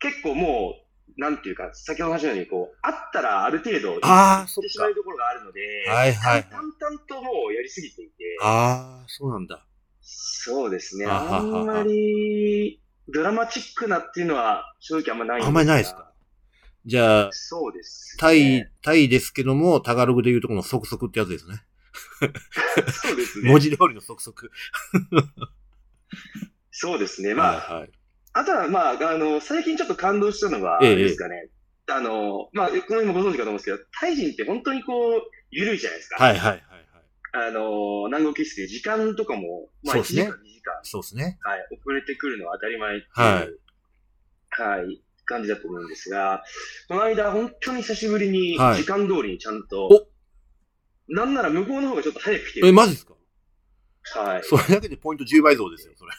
[0.00, 9.66] 結構もう、なんていうか、先ほど話したように、こう、あったらある程度、ああ、そってしまうところがあるので、はいはい、淡々ともうやりすぎていて、ああ、そうなんだ。
[10.00, 11.06] そうですね。
[11.06, 16.10] あんまり、ドラマチックなっていうのは、正直あんまないんですあんまりないですか？
[16.86, 21.62] じゃあ、そうです、ね、タイ、タイですけども、タガログで言うとこの即速ってやつですね。
[22.90, 23.50] そうですね。
[23.52, 24.50] 文字通りの即速。
[26.70, 27.34] そうですね。
[27.34, 27.90] まあ、はいはい、
[28.32, 31.48] あとは、まあ、あの、最近ちょっと感動したのは、ええ、ですかね。
[31.88, 36.22] あの、まあ、この辺もご存知かと思うんですけど、タイ人って本当にこう、緩いじゃないですか。
[36.22, 36.62] はいはいはい。
[37.32, 40.80] あの、南国キスで時間とかも、まあ、1時間、2時間。
[40.82, 41.38] そうですね。
[41.42, 41.66] はい。
[41.80, 44.78] 遅れてくるのは当たり前っていう、はい。
[44.78, 45.02] はい。
[45.26, 46.42] 感じだと思うんですが、
[46.88, 50.02] この間、本当に久しぶりに、時間通りにちゃんと、はい、
[51.08, 52.66] なんなら向こうの方がちょっと早く来てる。
[52.66, 53.14] え、マジですか？
[54.16, 54.42] はい。
[54.42, 56.12] それだけでポイント10倍増ですよ、それ。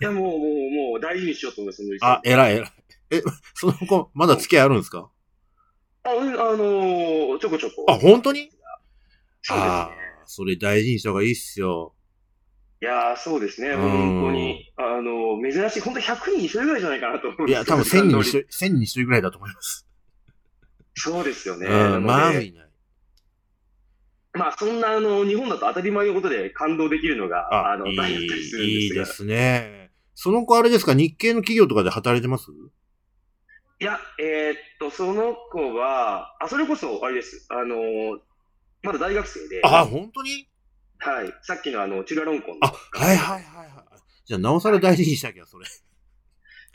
[0.00, 2.72] いや、もう、もう、もう、大事にしようと思います、あ、偉い偉い。
[3.10, 3.22] え、
[3.54, 5.10] その子、まだ付き合いあるんですか？
[6.04, 7.86] あ、うん、あのー、ちょこちょこ。
[7.88, 8.50] あ、本当に？
[9.42, 9.88] そうですね。
[10.26, 11.94] それ大事にした方がいいっすよ。
[12.80, 13.74] いやー、そうですね。
[13.74, 19.88] 本当に、あの、珍しい、本当100人に1人ぐらいじゃないかなと思いや、多分1000人に1人、1000人に1人ぐらいだと思います。
[20.94, 21.66] そうですよね。
[21.66, 22.67] うん、まあ、いない。
[24.38, 29.90] まあ、そんな、あの、日本だと当たり前のことで感動できるのが、あの、大変だったりするんですいいですね。
[30.14, 30.94] その子あれですか？
[30.94, 32.46] 日系の企業とかで働いてます？
[33.80, 37.46] いや、えー、っと、その子は、あ、それこそ、あれです。
[37.50, 37.76] あの、
[38.82, 39.60] まだ大学生で。
[39.64, 40.48] あ、本当に？
[40.98, 41.32] はい。
[41.42, 42.58] さっきのあの、チュラロンコン。
[42.60, 43.84] あ、はいはいはいはい。
[44.24, 45.66] じゃあ、なおさら大事にしなきゃ、それ。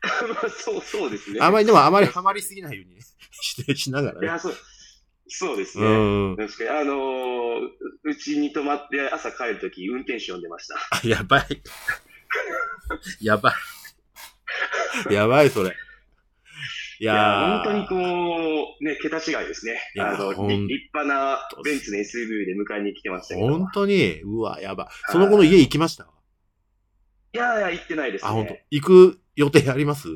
[0.34, 1.40] まあ、そう、そうですね。
[1.42, 4.26] あまり、でもあまりハマりすぎないように、ね、してしながらね。
[4.26, 4.54] いや、そう。
[5.28, 5.86] そうですね。
[5.86, 5.90] う
[6.34, 6.36] ん。
[6.38, 7.70] 確かに、あのー、
[8.04, 10.76] うちに泊まって朝帰るとき、運転手呼んでました。
[10.76, 11.62] あ、やばい。
[13.22, 13.54] やば
[15.10, 15.14] い。
[15.14, 15.76] やばい、それ。
[17.00, 19.80] いや本当にこう、ね、桁違いですね。
[20.00, 23.48] あの、立派なベンツの SUV で迎えに来てましたけど。
[23.48, 24.22] 本当に？
[24.22, 24.90] うわ、やば。
[25.12, 26.08] その後の家行きました？
[27.34, 28.30] いやいや、行ってないですね。
[28.30, 28.56] あ、本当。
[28.70, 30.08] 行く予定あります？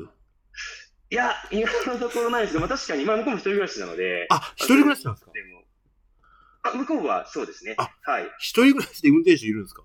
[1.10, 2.52] いや、今のところないです。
[2.52, 4.26] けど、まあ、確かに、まあ、向こうも一人暮らしなので。
[4.30, 5.32] あ、一人暮らしなんですか？
[5.32, 5.62] でも
[6.62, 7.74] あ、向こうはそうですね。
[7.78, 8.24] あ、はい。
[8.38, 9.82] 一人暮らしで運転手いるんですか？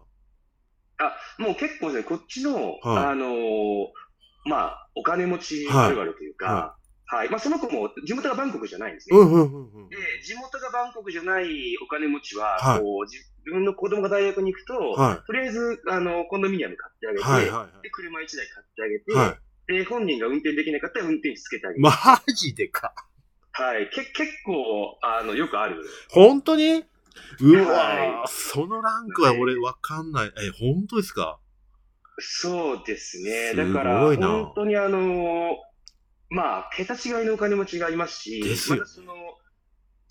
[0.98, 3.88] あ、もう結構ですね、こっちの、はい、あのー、
[4.46, 6.76] まあ、お金持ちがあるというか、は
[7.16, 7.16] い。
[7.16, 7.30] はい。
[7.30, 9.18] まあ、その子も地元がバンコクじゃないんですね。
[9.18, 19.40] うんうんうんで、地元がバンコクじゃないお金持ちは、はい、こう、自分の子供が大学に行くと、はい、とりあえず、あの、コンドミニアム買ってあげて、はいはいはい、で、車1台買ってあげて、はい、
[19.74, 21.82] で、本人が運転できなかったら運転手つけてあげる。
[21.82, 21.94] マ
[22.34, 22.94] ジでか。
[23.52, 23.90] はい。
[23.94, 25.84] け、結構、あの、よくある。
[26.10, 26.86] 本当に？
[27.42, 30.28] うわ、はい、そのランクは俺わかんない。
[30.28, 31.40] え、本当ですか？
[32.20, 33.54] そうですね。
[33.56, 35.58] だから、本当にあの
[36.30, 39.14] まあ、桁違いのお金持ちがいますし、またその、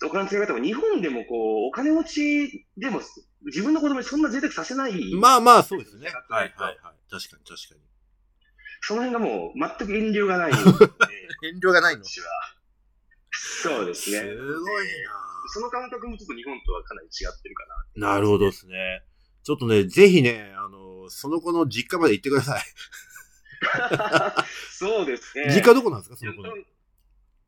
[0.05, 3.01] お金の使い方も日本でもこう、お金持ちでも
[3.45, 5.15] 自分の子供にそんな贅沢させない。
[5.15, 6.07] まあまあ、そうですね。
[6.29, 6.77] はいはいはい。
[7.09, 7.81] 確かに確かに。
[8.85, 10.51] その辺がもう全く遠慮がない。
[11.43, 12.03] 遠慮がないの？
[13.31, 14.19] そうですね。
[14.19, 17.65] すごいなその感覚もちょっと日本とはかなり違ってるか
[17.95, 18.15] な。
[18.15, 19.03] なるほどですね。
[19.43, 22.63] ちょっとね、ぜひね、あの、その子の実家まで行ってください。
[24.71, 25.45] そうですね。
[25.49, 26.53] 実家どこなんですか、その子の。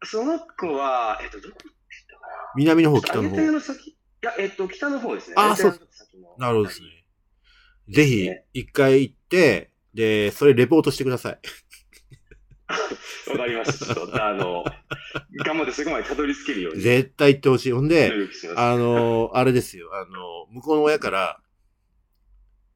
[0.04, 1.72] その子は、えっと、どこ行っ
[2.10, 2.54] たかな？
[2.56, 3.52] 南の方、北の方。
[3.52, 3.90] の先？
[3.90, 5.36] いや、えっと、北の方ですね。
[5.38, 5.80] あ、そう
[6.38, 6.88] なるほどですね。
[7.90, 11.40] ぜひ、一回行って、で、それレポートしてください。
[13.32, 13.94] わかりました。
[13.94, 14.66] ちょっと、あの、
[15.46, 16.82] 頑張ってそこまでたどり着けるように。
[16.82, 17.72] 絶対行ってほしい。
[17.72, 18.12] ほんで、
[18.56, 19.90] あの、あれですよ。
[19.94, 21.40] あの、向こうの親から、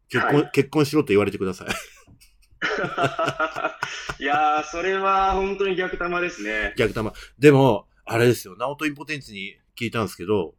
[0.09, 1.67] 結婚、はい、結婚しろと言われてください。
[4.23, 6.73] いやー、それは本当に逆玉ですね。
[6.77, 7.13] 逆玉。
[7.37, 10.55] でも、あれですよ、ナオトインポテンツに聞いたんですけど、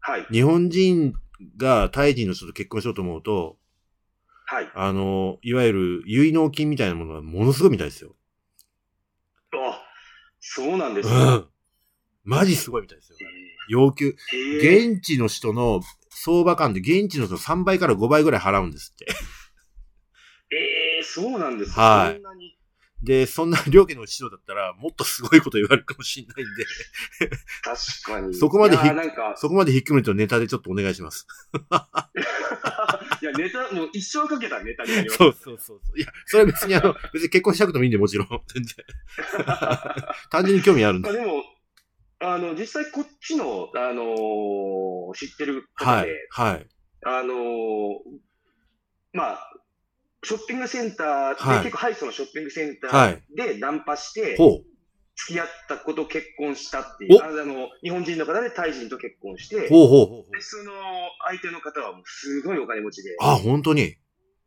[0.00, 0.26] はい。
[0.30, 1.14] 日本人
[1.56, 3.58] がタイ人の人と結婚しようと思うと、
[4.46, 4.70] はい。
[4.74, 8.14] あの、いわゆる結納金みたいなものがものすごいみたいですよ。
[9.52, 9.82] あ、
[10.40, 11.46] そうなんですか、うん。
[12.24, 13.18] マジすごいみたいですよ。
[13.68, 14.14] 要求。
[14.58, 15.80] 現地の人の
[16.10, 19.06] 相場感で現地の人の3倍から5倍ぐらい払うんですって。
[20.50, 21.80] ええー、そうなんですか。
[21.80, 22.20] はい。
[23.04, 26.64] で、そんな両家の師匠だったら、もっとすごいこと言われるかもしれないんで
[27.62, 28.34] 確かに。
[28.34, 28.82] そこまでひ、
[29.36, 31.26] そこまで引っ込めるとネタでちょっとお願いします。
[33.24, 35.16] いや、ネタ、もう一生かけたネタになります。
[35.16, 35.80] そうそうそう。
[35.96, 38.28] いや、それは別にあの、別に結婚したくてもいいんで、もちろん。
[38.52, 38.84] 全然。
[40.30, 41.10] 単純に興味あるんで。
[41.10, 41.42] でも、
[42.20, 46.26] あの、実際こっちの、あのー知ってる方はいで、。
[46.30, 46.66] はい。
[47.06, 47.98] あのー
[49.12, 49.50] まあ、
[50.24, 54.73] ショッピングセンターで、はい結構ハイソのショッピングセンタはいーでナンパして、ほう。
[55.16, 60.40] 付き合った子と結婚したっていう、おあの、日本人の方でタイ人と結婚して、ほうほうほうで。
[60.40, 60.72] その
[61.28, 63.96] 相手の方はもうすごいお金持ちで、あ、本当に？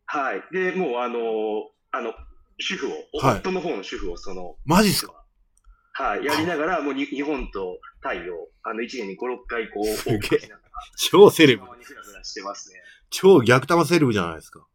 [0.05, 0.43] はい。
[0.51, 1.19] で、もうあの、
[1.91, 2.13] あの、
[2.59, 2.91] 主婦を、
[3.25, 5.13] はい夫の方の主婦をその、マジっすか？
[5.93, 9.85] はい、やりながら、もうに日本とタイを、あの、1年に5、6回こう、
[10.97, 11.63] 超セレブ。
[13.09, 14.67] 超逆玉セレブじゃないですか。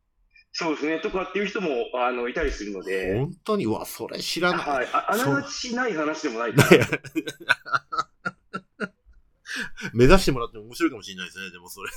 [0.52, 1.00] そうですね。
[1.00, 4.66] とかっていう人も、あの、いたりするので、本当に、うわ、それ知らない。
[4.66, 4.88] はい。
[4.92, 6.52] あ、あながちない話でもない
[9.94, 11.90] 目指してもらっても面白いかもしれないですね、でもそれ。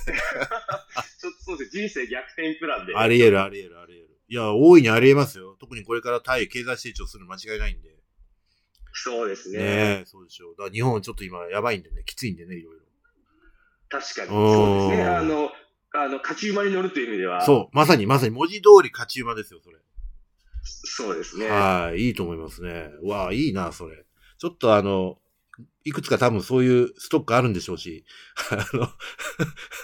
[1.26, 1.88] ょっとそうですね。
[1.88, 2.96] 人生逆転プランで。
[2.96, 4.16] あり得る、あり得る、あり得る。
[4.28, 5.56] いや、大いにあり得ますよ。
[5.60, 7.94] 特にこれからタイ経済成長するの間違いないんで。
[8.92, 9.58] そうですね。
[9.58, 9.66] ね
[10.02, 10.52] え、そうでしょう。
[10.52, 12.76] だから日本はちょっと今やばいんでね、きついんでね、いろい
[13.88, 14.28] 確かに。
[14.28, 15.04] うんそうですね。
[15.04, 15.52] あの、
[16.02, 17.44] あの、勝ち馬に乗るという意味では、ろ。
[17.44, 19.76] そう、まさにまさに文字通り勝ち馬ですよ、それ。
[20.62, 21.48] そうですね。
[21.48, 22.90] はい、いいと思いますね。
[23.02, 24.04] うわあ、いいな、それ。
[24.38, 25.18] ちょっとあの、
[25.84, 28.04] いくつか多分そういうストックあるんでしょうし、
[28.50, 28.88] あの、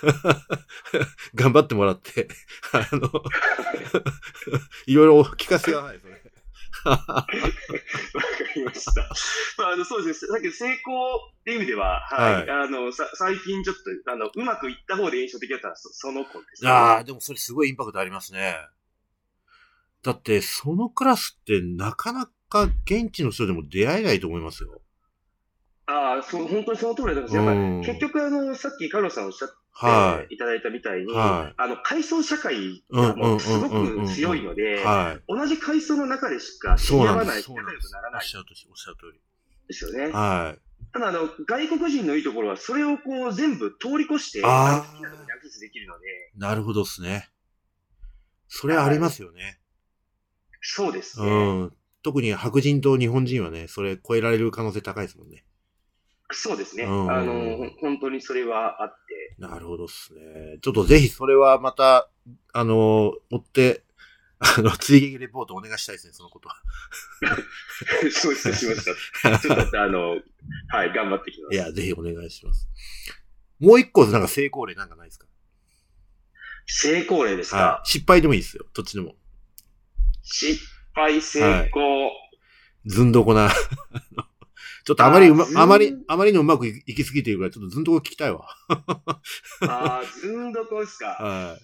[1.34, 2.28] 頑張ってもらって、
[2.72, 3.08] あの、
[4.86, 6.21] いろいろ聞かせてください、それ。
[6.84, 7.26] わか
[8.56, 9.08] りました。
[9.58, 10.32] まあ、あの、そうですね。
[10.32, 12.34] さっき成功っていう意味では、はい。
[12.34, 18.56] はいあの、さ、最近ちょっと、あの、うまくいった方で印象的だったのはそその子です、ああ、でもそれすごいインパクトありますね。
[20.02, 24.80] だって、そのクラスってなかなか現地の人でも出会えないと思いますよ。
[25.86, 27.88] ああ、そう、本当にその通りだと思います。
[27.88, 32.84] やっ結局、あの、さっきカルロスさんおっしゃってはいただいたみたいに、はあの、階層社会い。
[32.90, 35.22] がもうすごく強いので、はい。
[35.26, 39.20] 同じ階層の中でしか知り合わない、仲良くならないおっしゃる通り。
[39.68, 40.12] ですよね。
[40.12, 40.92] はい。
[40.92, 46.06] ただ、あの、外国人のいいところは、それをこう、全部通り越して、あなところにアクセスできるので、
[46.36, 47.30] なるほどっすね。
[48.48, 49.58] それありますよね。
[50.60, 51.26] そうですね。
[51.26, 51.72] うん。
[52.02, 55.44] 特に白人と日本人はね、それ超えられる可能性高いですもんね。
[56.32, 56.84] そうですね。
[56.84, 60.58] うんあの、本当にそれはあって、なるほどっすね。
[60.62, 62.08] ちょっとぜひそれはまた、
[62.52, 63.84] あの、追って、
[64.38, 66.56] あの、追撃レポートお願いしたいですね、そのことは。
[68.10, 68.84] そうしまし
[69.22, 69.38] た。
[69.38, 70.20] ちょっと、あの、
[70.68, 71.54] はい、頑張ってきます。
[71.54, 72.68] いや、ぜひお願いします。
[73.60, 75.26] もう一個、なんか成功例なんかないですか？
[76.66, 77.88] 成功例ですか、はい。
[77.88, 79.14] 失敗でもいいですよ、どっちでも。
[80.22, 80.60] 失
[80.94, 82.10] 敗成功。
[82.86, 83.50] ずんどこな。
[84.84, 88.48] ちょっとあまりうまあまり、あまりのうまくいいきすぎているから、ちょっとずんどこ聞きたいわ。
[88.68, 91.16] ああ、ずんどこですか。
[91.20, 91.58] は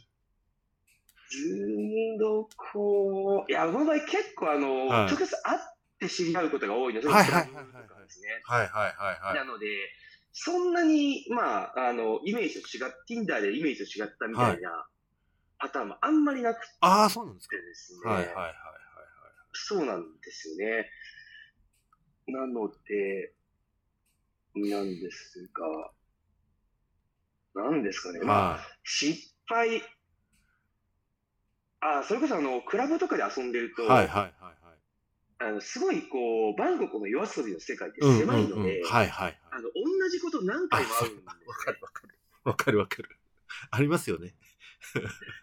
[1.30, 3.44] ずんどこ。
[3.48, 5.60] いや、僕の場合結構あの、はい直接会っ
[5.98, 8.70] て知り合うことが多いので、はいはいはいはいはい。
[8.70, 9.34] はいはい。
[9.34, 9.66] なので、
[10.32, 14.86] そんなに、まあ、あの、イメージと違っ、Tinder でイメージと違ったみたいな
[15.58, 17.56] パターンもあんまりなくてああ、そうなんですか。
[17.56, 18.10] ですね。
[18.10, 18.54] はいはいはいはい
[19.52, 20.88] そうなんですよね。
[22.28, 23.32] なので、
[24.54, 25.48] なんです
[27.54, 28.18] が、なんですかね。
[28.18, 28.26] はい。
[28.26, 28.60] まあ、はい。
[28.84, 29.82] 失敗、
[31.80, 34.54] あ、それこそあの、クラブとかで遊んでると、はいはいはいはい。
[35.40, 38.90] あの、すごいこう、バンコクの夜遊びの世界って狭いので、うん。
[38.90, 39.38] はいはいはい。
[39.52, 41.22] あの、同じこと何回もある。
[41.46, 42.18] わかるわかる。
[42.44, 43.18] わかるわかる。
[43.70, 44.34] ありますよね。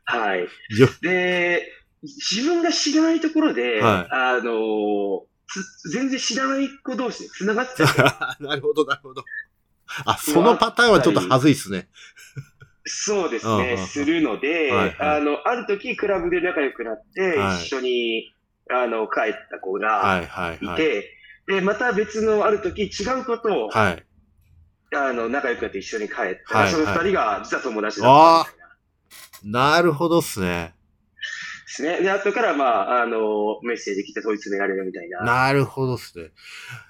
[0.05, 0.41] はい。
[0.41, 1.71] よで、
[2.03, 5.34] 自分が知らないところで、はいあのつ、
[5.91, 8.43] 全然知らない子同士で繋がっちゃう。
[8.43, 9.23] なるほどなるほど。
[10.05, 11.87] あ、そのパターンはちょっと恥ずいっすね。
[12.85, 18.31] そうですね、するので、はいはいあの、ある時クラブで仲良くなって、はい一緒に、
[18.71, 20.77] あの、帰った子がはいはいいはい。
[20.77, 21.11] て、
[21.47, 24.05] で、また別のある時違うことを、はい。
[24.95, 26.15] あの、仲良くなって一緒に帰っ
[26.47, 29.71] たら、はいその二人が実は友達だったみたいな。
[29.71, 30.75] なるほどっすね。
[31.65, 32.01] ですね。
[32.01, 35.23] で、後から、まあ、あの、メッセージ来て問い詰められるみたいな。
[35.23, 36.25] なるほどっすね。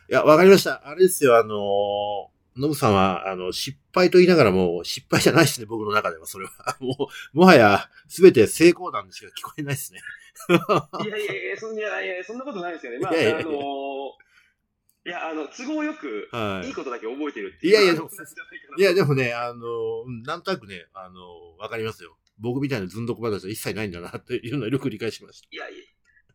[0.10, 0.82] いや、わかりました。
[0.86, 6.52] あれですよ、あのノブさんは、あの、失敗と言いながらも、失敗じゃないですね、僕の中では、それは。
[6.80, 10.00] もう、もはや、すべて成功談でしか聞こえないですね。
[11.06, 13.00] いやいやいや、そんないやそんなことないですよね。
[13.00, 13.56] まあ、いやいやいやあの
[15.06, 17.74] いや、あの、都合よく、はいいことだけ覚えてるっていう。
[17.74, 18.10] いやいやでも
[18.78, 22.18] いや、でもね、あの、うんなんとなくね、あの、わかりますよ。
[22.38, 25.48] 僕みたいなずんどこ話は一切ないんだな、っていうのはよく理解しました。
[25.52, 25.74] いやい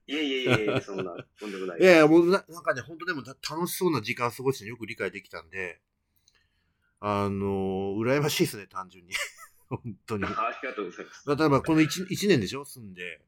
[0.08, 1.80] や、いやいやいやいや、そんな、とんでもない。
[1.80, 5.80] いやいや、もうな、なんかね、本当でも楽しそうな時間過ごしてよく理解できたんで、
[7.00, 9.12] あの、羨ましいですね、単純に。
[9.68, 10.24] 本当に。
[10.24, 10.28] あ
[10.62, 11.28] りがとうございます。
[11.28, 13.20] 例えば、この一一年でしょ住んで。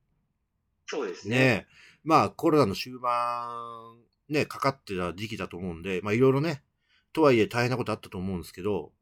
[0.86, 1.36] そうですね。
[1.36, 1.66] ね
[2.04, 3.96] まあ、コロナの終盤、
[4.28, 6.62] ね、かかってた時期だと思うんで、まあ、いろいろね、
[7.12, 8.92] とはいえ大変なことあったと思うんですけど、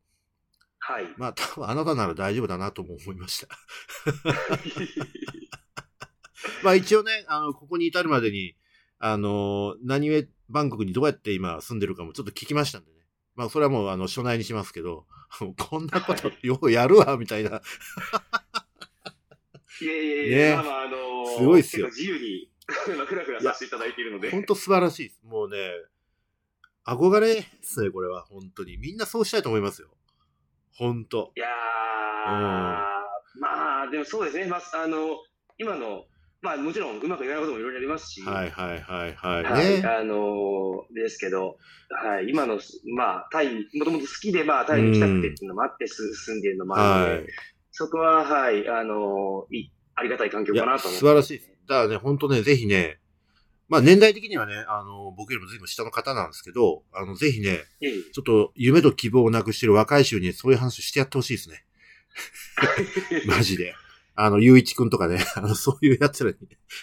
[0.91, 1.05] はい。
[1.17, 3.55] まあ多分あなたなら大丈夫だなとも思いました。
[6.65, 8.57] まあ一応ね、あの、ここに至るまでに、
[8.99, 12.99] あの、何故バンコクにどうやって今住んでるかもちょっと聞きましたんでね。
[13.37, 15.07] まあそれはもうあの、所内にしますけど、
[15.57, 17.63] こんなことようやるわ、みたいな。
[19.81, 21.01] いやいやいや、ねまあまあ、あのー
[21.39, 24.31] すごいっすよ自由に、 ふらふらさせていただいているので。
[24.31, 25.23] 本当素晴らしいです。
[25.25, 25.71] もうね、
[26.85, 28.25] 憧れですね、これは。
[28.25, 28.77] 本当に。
[28.77, 29.97] みんなそうしたいと思いますよ。
[30.77, 31.33] 本当。
[31.37, 31.51] いやー、
[33.41, 35.19] まあ、でもそうですね、まあ、あの、
[35.59, 36.05] 今の、
[36.43, 39.45] まあもちろんうまくいかないこともいろいろありますし、はいはいはいはい。
[39.45, 39.87] はいね。
[39.87, 41.59] あのーですけど、
[41.91, 42.59] はい、今の、
[42.97, 47.27] まあ、タイに、もともと好きで、まあ、タイに来たくてっていうのもあって、す住んでるのもあるので、はい。
[47.73, 51.51] そこは、はい、あのーいありがたい環境いや、かなと思素晴らしいです。
[51.69, 52.99] だからね、本当ね、ぜひね、
[53.71, 57.61] まあ年代的にはね、あの、僕よりも随分下の方なんですけど、あの、ぜひね、
[58.13, 61.65] ちょっと夢と希望をなくしてる若い衆にそういう話してやってほしいですね。
[63.13, 63.75] え マジで。
[64.17, 66.37] あの、ゆういちくんとかね、あの、そういうやつらに。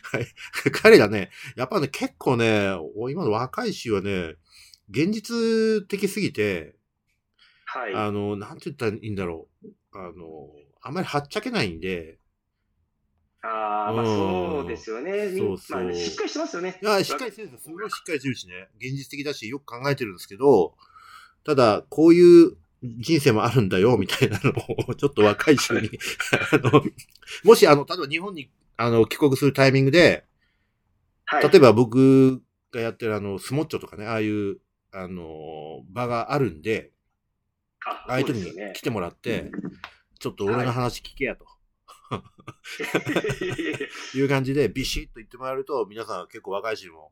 [0.04, 0.28] はい。
[0.72, 4.36] 彼らね、やっぱね、結構ね、お今の若い衆はね、
[4.90, 6.76] 現実的すぎて、
[7.66, 7.94] はい。
[7.94, 9.68] あの、なんて言ったらいいんだろう。
[9.92, 10.50] あの、
[10.82, 12.18] あんまりはっちゃけないんで、
[13.42, 15.30] ああ、まあうんそうですよね。
[15.32, 16.80] みそうそうまあ、しっかりしてますよね。
[16.82, 17.76] いや、しっかりしてるんですよ。
[17.76, 18.70] すごいしっかりしてるしね。
[18.78, 20.76] 現実的だし、よく考えてるんですけど、
[21.44, 24.52] ただ、こういう人生もあるんだよ、みたいなの
[24.90, 25.90] を、ちょっと若い人に、
[26.52, 26.84] あの、
[27.44, 30.26] もし、あの、例えば日本に、あの、帰国するタイミングで、
[31.26, 31.50] はい。
[31.50, 34.58] 例えば僕がやってるあの、スモッチョとかね、ああいう、
[34.92, 36.92] あの、場があるんで、
[37.86, 39.52] あああいう時に来てもらって、
[40.20, 41.44] ちょっと俺の話聞けやと。
[41.44, 41.48] い
[44.22, 47.12] う感じでビシッと言ってもらえると、皆さん結構若い人も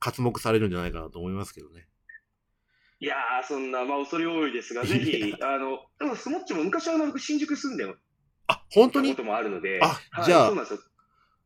[0.00, 1.86] 活目されるんじゃないかなと思いますけどね。
[3.00, 7.84] いやー、そんな、まあ、恐れ多いですが、ぜひ、 あの、でも、スモッチも昔は僕新宿住んで
[8.48, 9.10] あ、本当に？
[9.10, 10.80] たこともあるので、あはいじゃあそうなんですよ。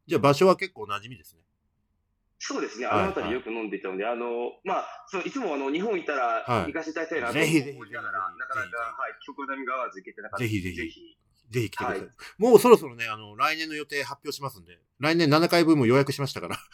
[0.06, 1.42] じゃあ場所は結構馴染みですね。
[2.38, 11.18] そうですね、はいあの辺りよく飲んでいたので、あの、まあ、そういつもあの日本行ったらはい行かせていただきたいなと思いながら、なかなか、はい、曲並みが合わず行けてなかったぜひぜひぜひ。
[11.52, 12.00] ぜひ来てください。
[12.00, 16.58] はいもうそろそろね、あの、来年の予定発表しますんで、来年7回分も予約しましたから。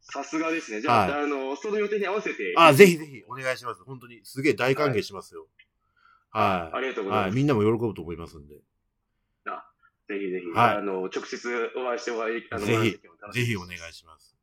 [0.00, 0.80] さすがですね。
[0.80, 2.54] じゃあ、はあの、その予定に合わせて。
[2.56, 3.82] あ、ぜひぜひお願いします。
[3.82, 5.48] 本当にすげえ大歓迎しますよ。
[6.30, 7.08] はありがとうい。
[7.08, 7.14] はい。
[7.14, 7.36] ございます。
[7.36, 8.54] みんなも喜ぶと思いますんで。
[10.08, 14.36] ぜひぜひ、はいあの、直接お会いしてお会い、あの、ぜひぜひお願いします。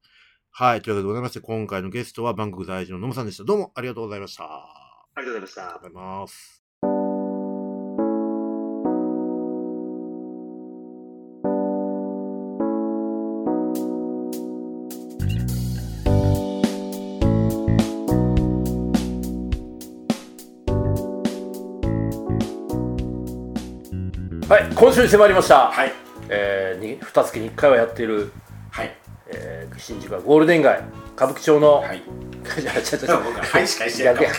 [0.50, 0.82] はい。
[0.82, 3.44] というわけでございまして、今回のゲストはバンコク在住のノムさんでした。
[3.44, 4.44] どうもありがとうございました。
[4.44, 5.94] あありがとうございましたりがとう。
[5.94, 6.61] ございます。
[24.52, 25.94] はい、今週に迫りました、はい。
[26.28, 28.34] えー、に2月に1回はやっている、
[28.70, 28.94] はい。
[29.28, 30.82] えー、新宿はゴールデン街
[31.16, 32.04] 歌舞伎町の、はい。
[32.60, 34.30] じゃあちょっとでも僕ははいしかしてない逆や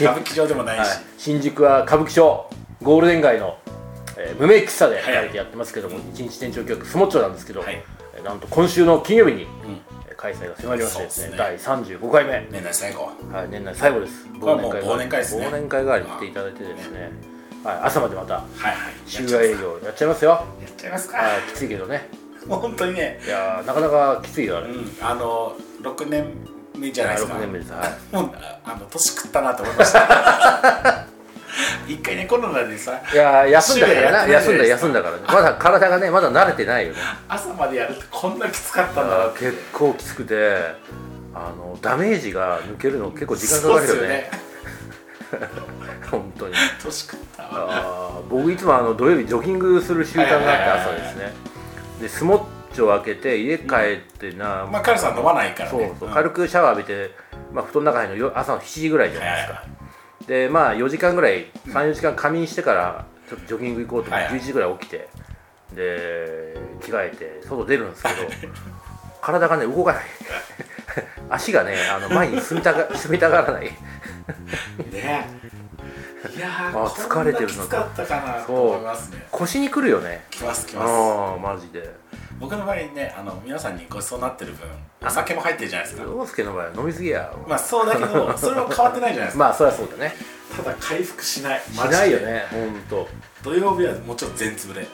[0.00, 0.80] 歌舞伎町でもないし。
[0.80, 2.50] はい新宿は歌舞伎町
[2.82, 3.56] ゴールデン街の、
[4.16, 7.80] えー無名喫茶ではいややってますけども、一日店長局スモッチョなんですけど、はい。
[8.16, 9.48] えーなんと今週の金曜日に、うん。
[10.08, 13.12] えー開催が迫りましてですねそう第です35回目、年内最後。
[13.32, 17.12] はい、年内最後ですこれはもう忘年会ですね忘年会代わりに来ていただいてですね、
[17.64, 18.76] はい、朝までまたはいはい。
[19.06, 20.30] 週夜営業やっちゃいますよ。
[20.30, 21.18] やっちゃいますか。
[21.18, 22.08] はいきついけどね。
[22.48, 26.26] 本当にね、いやーなかなかきついよあれ、うん、あの、6年
[26.76, 27.34] 目じゃないですか。
[27.34, 27.72] 6年目です。
[27.72, 27.90] はい。
[28.14, 28.30] もう、
[28.64, 31.06] あの、年食ったなと思いました。
[31.86, 34.26] 一回ね、コロナでさ、いやー休んだからな。
[34.26, 35.22] 休んだ休んだからね。
[35.28, 36.98] まだ体がねまだ慣れてないよね。
[37.28, 40.56] 朝までやるってこんなきつかったんだなあー結構きつくて
[41.34, 44.30] あのダメージが抜けるの結構時間かかるよね
[46.10, 46.54] 本当に。
[46.82, 48.22] 年食ったわ。
[48.28, 51.32] 僕いつもあの土曜日ジョギングする習慣があって朝ですね。
[52.00, 55.94] でスモッチョを開けて家帰ってな、まあ、カルさん飲まないからそうね。
[55.98, 57.14] そう、ん軽くシャワー浴びて、
[57.52, 59.82] まあ、布団の中にのよ朝の7時ぐらいじゃないですか、はい
[60.26, 64.40] でまあ4時間ぐらい34時間仮眠してからちょっとジョギング行こうと思ってはいはい。
[64.40, 65.08] 11時ぐらい起きて
[65.74, 68.14] で着替えて外出るんですけど
[69.20, 70.04] 体がね動かない。
[71.30, 73.70] 足がねあの前に進みたが進みたがらない
[74.92, 75.28] ね
[76.36, 79.26] いやーあ疲れてるのきつかったかなと思いますね。
[79.30, 80.24] 腰にくるよね。
[80.30, 80.90] きますきます。
[80.90, 81.94] ああマジで。
[82.38, 84.68] 僕の場合ねあの皆さんにごちそうになってる分
[85.04, 86.04] お酒も入ってるじゃないですか。
[86.04, 87.32] 陽介の場合は飲みすぎや。
[87.48, 89.44] まあそうだけど それは変わってないじゃないですか。
[89.44, 90.14] まあそりゃそうだね。
[90.56, 91.60] ただ回復しない。
[91.60, 93.08] しないよねほんと。
[93.42, 94.86] 土曜日はもうちょっと全潰れ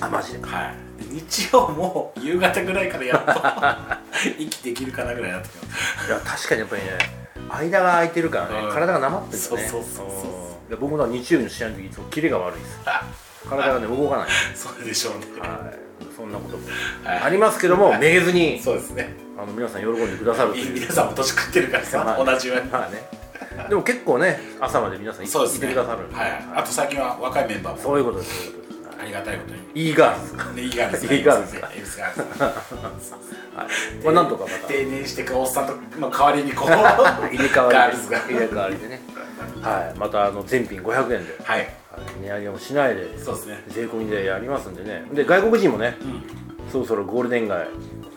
[0.00, 0.44] あマジで。
[0.44, 1.02] はい。
[1.04, 6.06] で日曜も夕方ぐらいからやっと 息できるかなぐらいになってきます。
[6.08, 7.19] いや確かにやっぱりね
[7.52, 8.72] 間が空いてるからね、うん。
[8.72, 9.46] 体がなまってるよね。
[9.46, 10.06] そうそうそう
[10.70, 10.76] そう。
[10.78, 12.78] 僕の日曜日の試合の時いつもキレが悪いです。
[13.48, 15.40] 体がね動かない、そうでしょうね。
[15.40, 16.68] はい、そんなことも
[17.04, 17.18] はい。
[17.18, 19.14] ありますけども、めげずにそうですね。
[19.36, 20.74] あの皆さん喜んでくださるという。
[20.74, 22.64] 皆さんも年食ってるからさ、まあ同じように。
[22.70, 23.08] まあね。
[23.68, 25.68] でも結構ね朝まで皆さんい,、いそうですね。
[25.68, 26.44] てくださるはい。
[26.54, 27.82] あと最近は若いメンバーも。
[27.82, 28.52] そういうことです
[29.00, 29.60] ありがたいことに。
[29.74, 31.56] いいガールズねいいガールズいいガールズ
[34.04, 34.68] まあなんとかまた。
[34.68, 36.68] 定年してくおっさんとの代わりにこう。
[36.70, 39.00] 入れ替わりで入れ替わりでね。
[39.60, 39.98] はい。
[39.98, 41.58] またあの全品500円で、はい。
[41.58, 41.68] はい。
[42.22, 43.18] 値上げもしないで。
[43.18, 43.64] そうですね。
[43.68, 45.04] 税込みでやりますんでね。
[45.12, 46.22] で外国人もねうん。
[46.70, 47.66] そろそろゴールデン街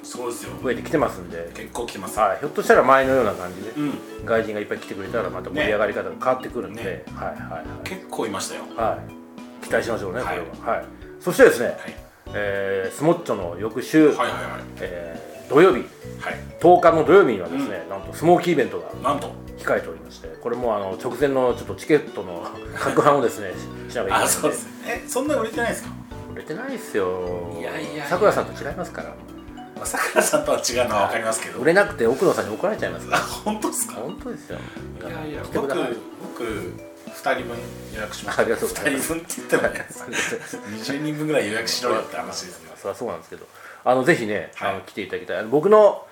[0.03, 0.53] そうですよ。
[0.61, 2.19] 増えてきてますんで、結構来てます。
[2.19, 4.25] はい、ひょっとしたら前のような感じで、うん。
[4.25, 7.03] 外人がいっぱい来てくれたらまた盛り上がり方が変わってくるんで、ね。
[7.15, 8.63] はいはい結構いましたよ。
[8.75, 8.97] はい、は
[9.61, 10.85] い、期待しましょうねこれは、はいはい。
[11.19, 14.33] そしてですね、はいえースモッチョの翌週、はいはいはい。
[14.81, 15.81] えー土曜日
[16.21, 16.35] はい。
[16.61, 19.31] 10日の土曜日にはですね、なんとスモーキーイベントがなんと。
[19.57, 22.43] 控えておりましてこれもあの直前のちょっとチケットの
[22.75, 23.53] 拡販をですね
[23.87, 24.67] しなきゃいけないあのでそうです。
[24.87, 25.89] えそんな売れてないですか？
[26.33, 27.55] 売れてないっすよ。
[27.59, 29.09] いやいやさくらさんと違いますから。
[29.77, 31.59] まあさくらさんとは違うのは分かりますけど。
[31.59, 33.19] 売れなくて奥野さんに怒られちゃいますから。
[33.19, 33.93] あ本当ですか？
[33.95, 34.57] 本当ですよ。
[34.99, 35.73] いやいや僕僕
[37.07, 37.57] 2人分
[37.93, 38.41] 予約しました。
[38.41, 39.13] ありがとうございます。
[39.13, 39.87] 2人分って言ってもね
[40.77, 42.71] 20人分ぐらい予約しろよって話ですよ。
[42.75, 43.47] そりゃそうなんですけど。
[43.85, 44.71] あのぜひね、はい。
[44.71, 45.45] あの来ていただきたい。
[45.45, 46.05] 僕の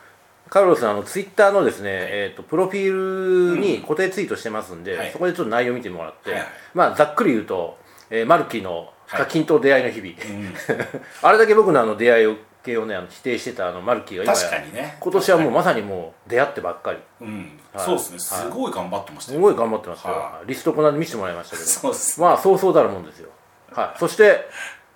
[0.49, 5.11] カルロスのあのツイッターのですね、えー、とプロフィールに固定ツイートしてますんで、はい。
[5.11, 6.49] そこでちょっと内容見てもらって、はいはい。
[6.73, 7.77] まあざっくり言うと、
[8.09, 10.53] えーマルキーの課金と出会いの日々、うん。
[11.23, 14.97] あれだけ僕のあの出会いを系をねあの否定してたあのマルキーが今確かにね。
[14.99, 16.99] 今年はもうまさにもう出会ってばっかり。
[17.21, 17.59] うん。
[17.73, 17.85] はい。
[17.85, 18.19] そうですね。
[18.19, 19.39] すごい頑張ってましたよ。
[19.39, 21.67] すごい頑張ってますよ、はリストこの間見せてもらいましたけど。
[21.67, 23.29] そうですまあそうそうたるもんですよ、
[23.71, 24.45] はい、そして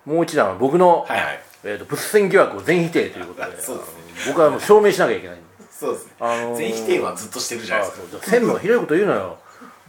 [0.06, 1.40] もう一段は僕の、はいはい。
[1.64, 3.94] えー、と物戦疑惑を全否定ということで そうですね。
[4.24, 5.38] あの僕はもう証明しなきゃいけない。
[5.38, 6.12] んでそうですね。
[6.20, 8.08] あのー全否定はずっとしてるじゃないあですか。
[8.10, 9.38] 専務がひどいこと言うのよ。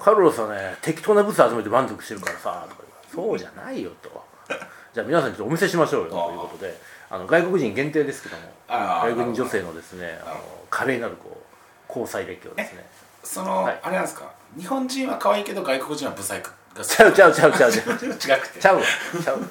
[0.01, 2.83] カルロスはね適当な物集めて満足してるからさとか
[3.15, 4.25] 言うそうじゃないよと。
[4.95, 6.75] じゃあ皆さんにちょっとお見せしましょうよということで
[7.09, 10.41] あの外国人限定ですけども外国人女性のですねあの
[10.71, 12.85] 華麗なるこう交際歴をですね。
[13.23, 13.81] その、はい。
[13.83, 14.31] あれなんですか？
[14.59, 17.71] 日本人は可愛いけど外国人はブサイクがちゃうちゃうちゃうちゃう。
[17.71, 18.61] 違くて。
[18.61, 18.83] ちゃうわ
[19.23, 19.47] ちゃうわ。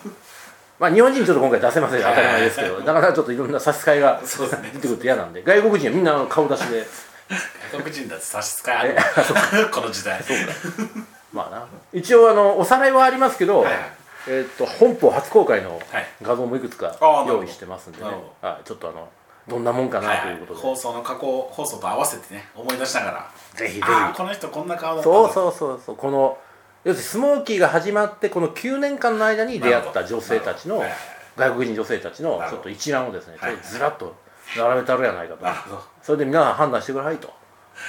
[0.79, 4.21] まあ日本人ちょっと今回出せませんよ当たり前ですけどなかなかちょっといろんな差し支えが
[4.73, 6.85] 出てくると嫌なんで外国人はみんな顔出しで。
[7.71, 8.95] 外国人だって差し支えある。
[9.71, 10.21] この時代。
[11.33, 11.65] まあな。
[11.93, 13.83] 一応あのおさらいはありますけど、はいはい
[14.27, 15.81] えー、と本邦初公開のはい。
[16.21, 16.95] 画像もいくつか
[17.27, 18.09] 用意してますんでね。
[18.41, 19.07] はい、ちょっとあの
[19.47, 20.17] どんなもんかはいはい。
[20.17, 21.19] なということで、放送の過去
[21.51, 23.31] 放送と合わせてね思い出しながら。
[23.55, 24.17] ぜひぜひ。
[24.17, 25.95] この人こんな顔だったそううそうそうそう。
[25.95, 26.37] この
[26.83, 30.83] 要するにスモーキーが始まってこの9年間の間に出会った女性たちの
[31.35, 33.53] 外国人女性たちのちょっと一覧をですねちはい。
[33.53, 34.15] ょっとずらっと
[34.57, 35.45] 並べたるやないかと。
[36.01, 37.27] それで皆さん判断してくださいと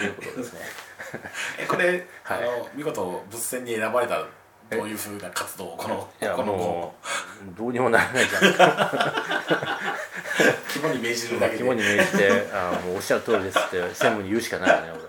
[0.02, 0.60] いうことですね。
[1.60, 2.38] えこれ、 はい。
[2.38, 4.24] あの見事物戦に選ばれたら
[4.70, 6.94] どういうふうな活動をこのいやこのも
[7.54, 8.54] うどうにもならないじゃん。
[8.54, 9.80] か
[10.72, 11.62] 肝に銘じるだけで。
[11.62, 15.00] 肝に銘じてあもうおっしゃる通りですって専務に言うしかないよね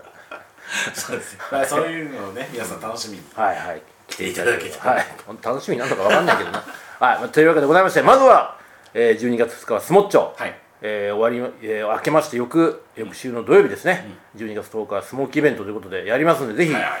[0.94, 3.82] そうですねまあそういうのをね皆さん楽しみに俺はいはい。
[4.06, 5.04] 来ていただけただはい。
[5.42, 6.58] 楽しみになんのか分かんないけどな。
[6.58, 6.66] はい、
[7.00, 8.58] まあというわけでございましてまずは、
[8.94, 10.34] えー、12月2日はスモッチョ。
[10.36, 10.58] はい。
[10.80, 14.06] えー終わり、えー明けまして翌翌週の土曜日ですね、
[14.36, 16.92] 12月10日はスモーキーイベントということでやりますのでぜひ、はいはい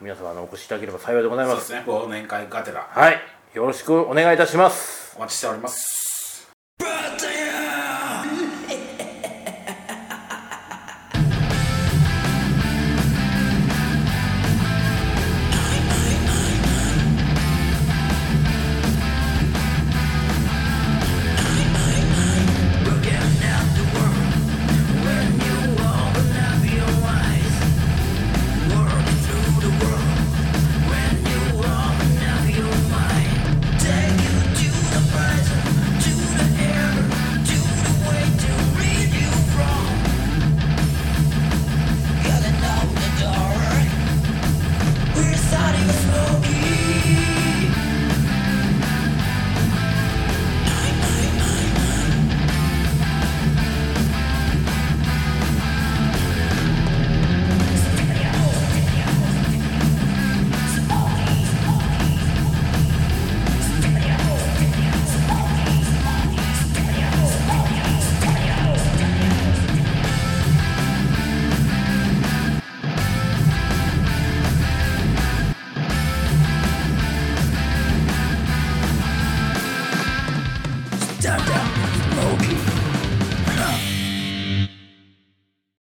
[0.00, 1.84] 皆様あのお越しいただければ幸いでございまそうですすね。
[1.86, 2.86] 忘年会がてら。
[2.90, 3.18] はい。
[3.54, 5.16] よろしくお願いいたします。
[5.16, 5.95] お待ちしております